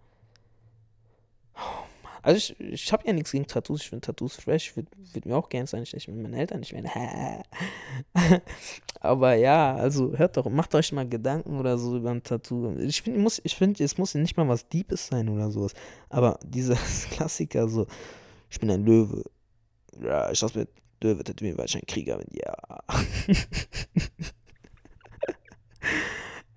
Also 2.22 2.36
ich, 2.36 2.60
ich 2.60 2.92
habe 2.92 3.06
ja 3.06 3.12
nichts 3.12 3.30
gegen 3.30 3.46
Tattoos, 3.46 3.82
ich 3.82 3.88
finde 3.88 4.04
Tattoos 4.04 4.36
fresh, 4.36 4.76
würde 4.76 4.90
würd 5.12 5.24
mir 5.24 5.36
auch 5.36 5.48
gerne 5.48 5.66
sein, 5.66 5.82
ich 5.84 6.08
mit 6.08 6.16
meinen 6.16 6.34
Eltern 6.34 6.60
nicht 6.60 6.72
mehr. 6.72 7.42
Aber 9.00 9.34
ja, 9.34 9.76
also 9.76 10.16
hört 10.16 10.36
doch, 10.36 10.50
macht 10.50 10.74
euch 10.74 10.92
mal 10.92 11.08
Gedanken 11.08 11.58
oder 11.58 11.78
so 11.78 11.96
über 11.96 12.10
ein 12.10 12.22
Tattoo. 12.22 12.76
Ich 12.80 13.02
finde, 13.02 13.30
ich 13.44 13.54
finde, 13.54 13.84
es 13.84 13.96
muss 13.96 14.14
nicht 14.14 14.36
mal 14.36 14.48
was 14.48 14.68
Deepes 14.68 15.06
sein 15.06 15.28
oder 15.28 15.50
sowas. 15.50 15.72
Aber 16.08 16.38
dieser 16.44 16.74
Klassiker 17.12 17.68
so, 17.68 17.86
ich 18.50 18.58
bin 18.58 18.70
ein 18.70 18.84
Löwe. 18.84 19.22
Ja, 20.02 20.30
ich 20.30 20.40
lasse 20.40 20.58
mir 20.58 20.68
Löwe 21.02 21.22
tätowieren, 21.22 21.56
weil 21.56 21.66
ich 21.66 21.76
ein 21.76 21.86
Krieger 21.86 22.18
bin. 22.18 22.28
Ja. 22.32 22.54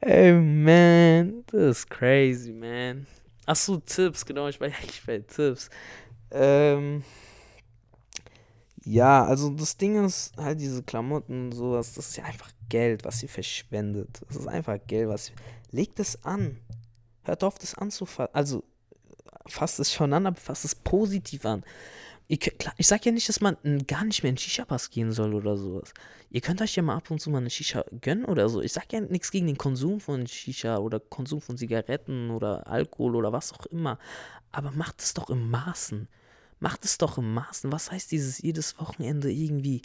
Ey, 0.02 0.34
man, 0.34 1.44
das 1.48 1.78
ist 1.78 1.90
crazy, 1.90 2.52
man. 2.52 3.06
Achso, 3.46 3.78
Tipps, 3.78 4.26
genau, 4.26 4.48
ich 4.48 4.60
ja 4.60 4.68
eigentlich 4.68 5.04
bei 5.08 5.20
Tipps. 5.20 5.70
Ähm, 6.32 7.04
ja, 8.84 9.26
also 9.26 9.50
das 9.50 9.78
Ding 9.78 10.04
ist 10.04 10.36
halt 10.38 10.60
diese 10.60 10.84
Klamotten 10.84 11.46
und 11.46 11.52
sowas, 11.52 11.94
das 11.94 12.10
ist 12.10 12.18
ja 12.18 12.24
einfach 12.24 12.52
Geld, 12.70 13.06
was 13.06 13.22
ihr 13.22 13.30
verschwendet. 13.30 14.22
Das 14.28 14.38
ist 14.38 14.48
einfach 14.48 14.78
Geld, 14.88 15.10
was 15.10 15.30
ihr. 15.30 15.36
Legt 15.72 16.00
es 16.00 16.24
an. 16.24 16.58
Hört 17.24 17.44
auf, 17.44 17.60
das 17.60 17.76
anzufassen. 17.76 18.34
Also, 18.34 18.64
fasst 19.48 19.80
es 19.80 19.94
schon 19.94 20.14
an, 20.14 20.26
aber 20.26 20.38
fasst 20.38 20.66
es 20.66 20.74
positiv 20.74 21.46
an. 21.46 21.64
Ihr 22.32 22.38
klar, 22.38 22.74
ich 22.78 22.88
sag 22.88 23.06
ja 23.06 23.12
nicht, 23.12 23.28
dass 23.28 23.42
man 23.42 23.58
gar 23.88 24.06
nicht 24.06 24.24
mehr 24.24 24.30
in 24.30 24.38
Shisha-Bars 24.38 24.90
gehen 24.90 25.12
soll 25.12 25.34
oder 25.34 25.58
sowas. 25.58 25.94
Ihr 26.30 26.40
könnt 26.40 26.62
euch 26.62 26.76
ja 26.78 26.82
mal 26.82 26.96
ab 26.96 27.12
und 27.12 27.20
zu 27.20 27.30
mal 27.30 27.40
eine 27.40 27.50
Shisha 27.50 27.84
gönnen 28.00 28.24
oder 28.24 28.48
so. 28.48 28.62
Ich 28.62 28.72
sag 28.72 28.94
ja 28.94 29.02
nichts 29.02 29.32
gegen 29.32 29.48
den 29.48 29.58
Konsum 29.58 30.00
von 30.00 30.26
Shisha 30.26 30.78
oder 30.78 31.02
Konsum 31.02 31.42
von 31.42 31.58
Zigaretten 31.58 32.30
oder 32.32 32.68
Alkohol 32.68 33.18
oder 33.18 33.34
was 33.34 33.52
auch 33.52 33.66
immer. 33.66 34.00
Aber 34.54 34.72
macht 34.72 35.02
es 35.02 35.14
doch 35.14 35.30
im 35.30 35.50
Maßen. 35.50 36.08
Macht 36.62 36.86
es 36.86 36.98
doch 36.98 37.18
im 37.18 37.34
Maßen. 37.34 37.70
Was 37.70 37.92
heißt 37.92 38.10
dieses 38.12 38.42
jedes 38.42 38.80
Wochenende 38.80 39.30
irgendwie 39.30 39.82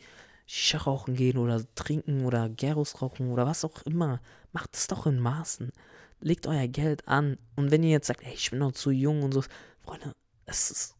Shisha 0.46 0.78
rauchen 0.78 1.16
gehen 1.16 1.38
oder 1.38 1.64
trinken 1.74 2.24
oder 2.24 2.48
Geros 2.48 3.02
rauchen 3.02 3.32
oder 3.32 3.44
was 3.46 3.64
auch 3.64 3.82
immer? 3.82 4.20
Macht 4.52 4.76
es 4.76 4.86
doch 4.86 5.06
in 5.06 5.18
Maßen. 5.18 5.72
Legt 6.20 6.46
euer 6.46 6.68
Geld 6.68 7.08
an. 7.08 7.38
Und 7.56 7.72
wenn 7.72 7.82
ihr 7.82 7.90
jetzt 7.90 8.06
sagt, 8.06 8.22
ey, 8.22 8.34
ich 8.34 8.50
bin 8.50 8.60
noch 8.60 8.70
zu 8.70 8.92
jung 8.92 9.24
und 9.24 9.32
so, 9.34 9.42
Freunde, 9.80 10.12
es 10.44 10.70
ist 10.70 10.95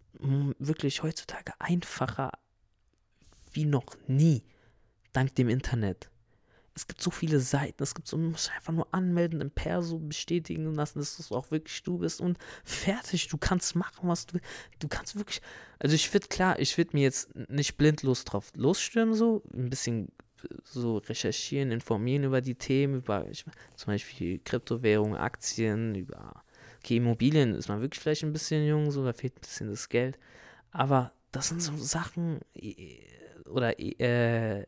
wirklich 0.59 1.02
heutzutage 1.02 1.52
einfacher 1.59 2.33
wie 3.52 3.64
noch 3.64 3.96
nie, 4.07 4.42
dank 5.12 5.35
dem 5.35 5.48
Internet. 5.48 6.11
Es 6.74 6.87
gibt 6.87 7.00
so 7.00 7.11
viele 7.11 7.40
Seiten, 7.40 7.83
es 7.83 7.94
gibt 7.94 8.07
so, 8.07 8.18
du 8.18 8.24
musst 8.24 8.52
einfach 8.52 8.74
nur 8.74 8.87
anmelden, 8.92 9.40
im 9.40 9.50
Perso 9.50 9.98
bestätigen 9.98 10.74
lassen, 10.74 10.98
dass 10.98 11.16
du 11.16 11.35
auch 11.35 11.50
wirklich 11.50 11.83
du 11.83 11.96
bist 11.96 12.20
und 12.20 12.38
fertig, 12.64 13.29
du 13.29 13.38
kannst 13.38 13.74
machen, 13.76 14.11
was 14.11 14.26
du 14.26 14.35
willst. 14.35 14.46
Du 14.79 14.88
kannst 14.88 15.16
wirklich, 15.16 15.40
also 15.79 15.94
ich 15.94 16.12
würde 16.12 16.29
klar, 16.29 16.59
ich 16.59 16.76
würde 16.76 16.90
mir 16.92 17.05
jetzt 17.05 17.35
nicht 17.48 17.79
blindlos 17.79 18.24
drauf 18.24 18.52
losstürmen, 18.55 19.14
so, 19.14 19.42
ein 19.55 19.70
bisschen 19.70 20.12
so 20.64 20.98
recherchieren, 20.98 21.72
informieren 21.72 22.24
über 22.24 22.42
die 22.42 22.57
Themen, 22.57 22.96
über 22.96 23.26
ich, 23.31 23.46
zum 23.74 23.87
Beispiel 23.87 24.38
Kryptowährungen, 24.40 25.16
Aktien, 25.16 25.94
über 25.94 26.44
okay, 26.87 26.99
Immobilien 26.99 27.55
ist 27.57 27.68
man 27.68 27.81
wirklich 27.81 28.01
vielleicht 28.01 28.22
ein 28.22 28.33
bisschen 28.33 28.64
jung, 28.64 28.92
so, 28.92 29.05
da 29.05 29.12
fehlt 29.12 29.37
ein 29.37 29.40
bisschen 29.40 29.70
das 29.70 29.88
Geld. 29.88 30.18
Aber 30.70 31.12
das 31.33 31.49
sind 31.49 31.61
so 31.61 31.77
Sachen, 31.77 32.40
oder 33.51 33.79
äh, 33.81 34.64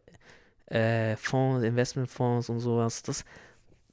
äh, 0.67 1.17
Fonds, 1.17 1.65
Investmentfonds 1.65 2.49
und 2.49 2.59
sowas, 2.59 3.03
das, 3.03 3.25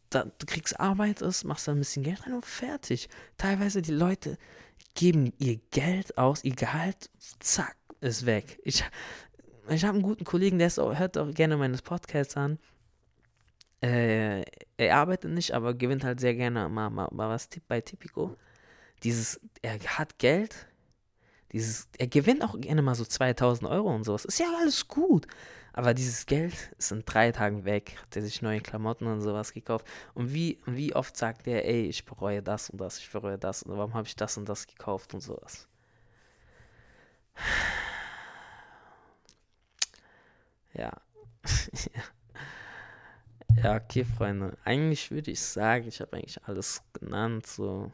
da, 0.09 0.23
du 0.23 0.45
kriegst 0.47 0.79
Arbeit, 0.79 1.21
ist, 1.21 1.43
machst 1.43 1.67
da 1.67 1.73
ein 1.73 1.77
bisschen 1.77 2.03
Geld 2.03 2.25
rein 2.25 2.33
und 2.33 2.45
fertig. 2.45 3.09
Teilweise 3.37 3.83
die 3.83 3.93
Leute 3.93 4.37
geben 4.95 5.31
ihr 5.37 5.59
Geld 5.69 6.17
aus, 6.17 6.43
ihr 6.43 6.55
Gehalt, 6.55 7.11
zack, 7.39 7.75
ist 8.01 8.25
weg. 8.25 8.59
Ich, 8.63 8.83
ich 9.69 9.83
habe 9.83 9.93
einen 9.93 10.03
guten 10.03 10.25
Kollegen, 10.25 10.57
der 10.57 10.67
ist 10.67 10.79
auch, 10.79 10.97
hört 10.97 11.17
auch 11.17 11.31
gerne 11.31 11.57
meines 11.57 11.83
Podcasts 11.83 12.35
an. 12.37 12.57
Äh, 13.85 14.43
er 14.77 14.95
arbeitet 14.95 15.31
nicht, 15.31 15.53
aber 15.53 15.75
gewinnt 15.75 16.03
halt 16.03 16.19
sehr 16.19 16.33
gerne 16.33 16.67
mal, 16.69 16.89
mal, 16.89 17.07
mal 17.11 17.29
was 17.29 17.47
bei 17.67 17.81
Tipico. 17.81 18.35
Dieses, 19.03 19.39
er 19.61 19.79
hat 19.79 20.17
Geld, 20.17 20.67
dieses, 21.51 21.87
er 21.99 22.07
gewinnt 22.07 22.43
auch 22.43 22.59
gerne 22.59 22.81
mal 22.81 22.95
so 22.95 23.05
2000 23.05 23.69
Euro 23.69 23.93
und 23.93 24.03
sowas. 24.03 24.25
Ist 24.25 24.39
ja 24.39 24.47
alles 24.59 24.87
gut. 24.87 25.27
Aber 25.73 25.93
dieses 25.93 26.25
Geld 26.25 26.73
ist 26.77 26.91
in 26.91 27.03
drei 27.05 27.31
Tagen 27.31 27.65
weg. 27.65 27.97
Hat 28.01 28.15
er 28.15 28.23
sich 28.23 28.41
neue 28.41 28.61
Klamotten 28.61 29.07
und 29.07 29.21
sowas 29.21 29.53
gekauft. 29.53 29.85
Und 30.15 30.33
wie, 30.33 30.59
wie 30.65 30.95
oft 30.95 31.15
sagt 31.17 31.45
er, 31.47 31.65
ey, 31.65 31.83
ich 31.85 32.05
bereue 32.05 32.41
das 32.41 32.69
und 32.71 32.79
das, 32.81 32.97
ich 32.99 33.11
bereue 33.11 33.37
das 33.37 33.63
und 33.63 33.77
warum 33.77 33.93
habe 33.93 34.07
ich 34.07 34.15
das 34.15 34.37
und 34.37 34.49
das 34.49 34.65
gekauft 34.67 35.13
und 35.13 35.21
sowas. 35.21 35.67
Ja. 40.73 40.91
ja, 41.93 42.03
okay, 43.63 44.05
Freunde. 44.05 44.57
Eigentlich 44.63 45.11
würde 45.11 45.31
ich 45.31 45.39
sagen, 45.39 45.87
ich 45.87 46.01
habe 46.01 46.17
eigentlich 46.17 46.43
alles 46.43 46.81
genannt. 46.93 47.47
So. 47.47 47.91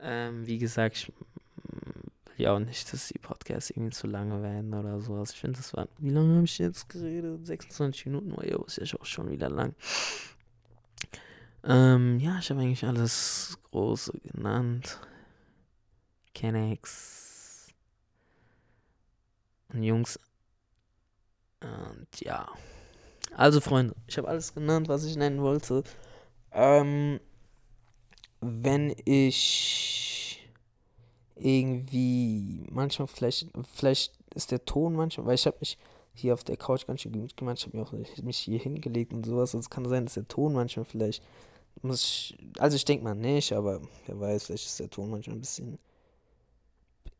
Ähm, 0.00 0.46
wie 0.46 0.58
gesagt, 0.58 0.96
ich 0.96 1.08
will 1.08 1.14
ja 2.36 2.54
auch 2.54 2.60
nicht, 2.60 2.92
dass 2.92 3.08
die 3.08 3.18
Podcasts 3.18 3.70
irgendwie 3.70 3.90
zu 3.90 4.06
lange 4.06 4.42
werden 4.42 4.72
oder 4.74 5.00
sowas. 5.00 5.32
Ich 5.32 5.40
finde, 5.40 5.58
das 5.58 5.74
war. 5.74 5.88
Wie 5.98 6.10
lange 6.10 6.36
habe 6.36 6.44
ich 6.44 6.58
jetzt 6.58 6.88
geredet? 6.88 7.46
26 7.46 8.06
Minuten. 8.06 8.32
Oh, 8.32 8.42
jo, 8.42 8.64
ist 8.64 8.78
ja 8.78 8.98
auch 8.98 9.04
schon 9.04 9.30
wieder 9.30 9.50
lang. 9.50 9.74
Ähm, 11.64 12.18
ja, 12.20 12.38
ich 12.38 12.50
habe 12.50 12.60
eigentlich 12.60 12.84
alles 12.84 13.58
Große 13.70 14.12
genannt. 14.22 15.00
Kennex. 16.34 17.68
Und 19.72 19.82
Jungs. 19.82 20.18
Und 21.60 22.20
ja. 22.20 22.48
Also, 23.34 23.60
Freunde, 23.60 23.94
ich 24.06 24.18
habe 24.18 24.28
alles 24.28 24.54
genannt, 24.54 24.88
was 24.88 25.04
ich 25.04 25.16
nennen 25.16 25.42
wollte. 25.42 25.82
Ähm, 26.52 27.20
wenn 28.40 28.94
ich 29.04 30.48
irgendwie 31.36 32.66
manchmal 32.70 33.08
vielleicht, 33.08 33.48
vielleicht 33.74 34.12
ist 34.34 34.50
der 34.50 34.64
Ton 34.64 34.94
manchmal, 34.94 35.26
weil 35.26 35.34
ich 35.34 35.46
habe 35.46 35.56
mich 35.60 35.78
hier 36.14 36.34
auf 36.34 36.44
der 36.44 36.56
Couch 36.56 36.86
ganz 36.86 37.02
schön 37.02 37.12
gemütlich 37.12 37.36
gemacht, 37.36 37.58
ich 37.58 37.66
habe 37.66 37.76
mir 37.76 37.84
auch 37.84 37.92
mich 38.22 38.38
hier 38.38 38.58
hingelegt 38.58 39.12
und 39.12 39.24
sowas, 39.24 39.50
also 39.54 39.60
es 39.60 39.70
kann 39.70 39.84
sein, 39.88 40.04
dass 40.04 40.14
der 40.14 40.26
Ton 40.26 40.52
manchmal 40.52 40.84
vielleicht, 40.84 41.22
muss 41.82 42.02
ich, 42.02 42.38
also 42.58 42.76
ich 42.76 42.84
denke 42.84 43.04
mal 43.04 43.14
nicht, 43.14 43.52
aber 43.52 43.80
wer 44.06 44.20
weiß, 44.20 44.46
vielleicht 44.46 44.66
ist 44.66 44.80
der 44.80 44.90
Ton 44.90 45.10
manchmal 45.10 45.36
ein 45.36 45.40
bisschen, 45.40 45.78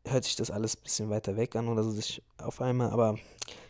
hört 0.05 0.25
sich 0.25 0.35
das 0.35 0.51
alles 0.51 0.75
ein 0.75 0.83
bisschen 0.83 1.09
weiter 1.09 1.37
weg 1.37 1.55
an 1.55 1.69
oder 1.69 1.83
so 1.83 1.91
sich 1.91 2.21
auf 2.37 2.61
einmal, 2.61 2.89
aber 2.89 3.17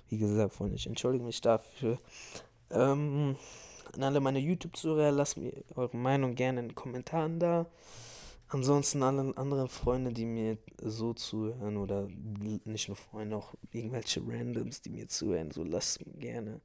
wie 0.10 0.18
gesagt, 0.18 0.54
Freunde, 0.54 0.76
ich 0.76 0.88
entschuldige 0.88 1.24
mich 1.24 1.42
dafür. 1.42 2.00
Ähm, 2.72 3.36
an 3.94 4.04
alle 4.04 4.20
meine 4.20 4.40
YouTube-Zuhörer, 4.40 5.12
lasst 5.12 5.38
mir 5.38 5.54
eure 5.76 5.96
Meinung 5.98 6.36
gerne 6.36 6.60
in 6.60 6.68
den 6.70 6.76
Kommentaren 6.76 7.40
da. 7.40 7.66
Ansonsten 8.48 9.04
alle 9.04 9.38
anderen 9.38 9.68
Freunde, 9.68 10.12
die 10.12 10.26
mir 10.26 10.58
so 10.82 11.14
zuhören 11.14 11.78
oder 11.78 12.08
nicht 12.66 12.88
nur 12.88 12.98
Freunde, 12.98 13.38
auch 13.38 13.54
irgendwelche 13.72 14.22
Randoms, 14.26 14.82
die 14.82 14.90
mir 14.90 15.08
zuhören, 15.08 15.52
so 15.52 15.64
lasst 15.64 16.06
mir 16.06 16.14
gerne. 16.14 16.62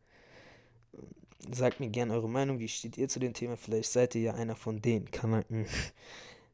Sagt 1.52 1.80
mir 1.80 1.90
gerne 1.90 2.14
eure 2.14 2.28
Meinung, 2.28 2.59
wie 2.59 2.68
steht 2.68 2.96
ihr 2.96 3.09
zu 3.09 3.20
dem 3.20 3.35
Thema? 3.35 3.59
Vielleicht 3.59 3.92
seid 3.92 4.14
ihr 4.14 4.22
ja 4.22 4.35
einer 4.35 4.57
von 4.57 4.80
den 4.80 5.11
Kanaken, 5.11 5.66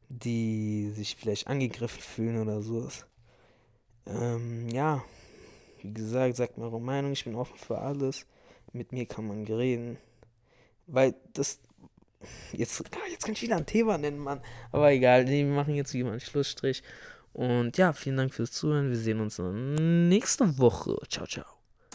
die 0.09 0.91
sich 0.91 1.15
vielleicht 1.15 1.47
angegriffen 1.47 2.01
fühlen 2.01 2.41
oder 2.41 2.61
sowas. 2.61 3.05
Ähm, 4.05 4.67
ja, 4.67 5.01
wie 5.83 5.93
gesagt, 5.93 6.35
sagt 6.35 6.57
mir 6.57 6.65
eure 6.65 6.81
Meinung, 6.81 7.11
ich 7.11 7.23
bin 7.23 7.35
offen 7.35 7.57
für 7.57 7.79
alles. 7.79 8.25
Mit 8.73 8.91
mir 8.91 9.05
kann 9.05 9.27
man 9.27 9.45
reden. 9.45 9.97
Weil 10.87 11.15
das. 11.33 11.59
Jetzt, 12.51 12.83
jetzt 13.09 13.23
kann 13.25 13.33
ich 13.33 13.41
wieder 13.41 13.57
ein 13.57 13.65
Thema 13.65 13.97
nennen, 13.97 14.19
Mann. 14.19 14.41
Aber 14.71 14.91
egal, 14.91 15.25
nee, 15.25 15.43
wir 15.43 15.53
machen 15.53 15.73
jetzt 15.73 15.93
wie 15.93 16.01
immer 16.01 16.11
einen 16.11 16.19
Schlussstrich. 16.19 16.83
Und 17.33 17.77
ja, 17.77 17.93
vielen 17.93 18.17
Dank 18.17 18.33
fürs 18.33 18.51
Zuhören. 18.51 18.89
Wir 18.89 18.97
sehen 18.97 19.19
uns 19.19 19.39
nächste 19.39 20.59
Woche. 20.59 20.97
Ciao, 21.09 21.25
ciao. 21.25 21.60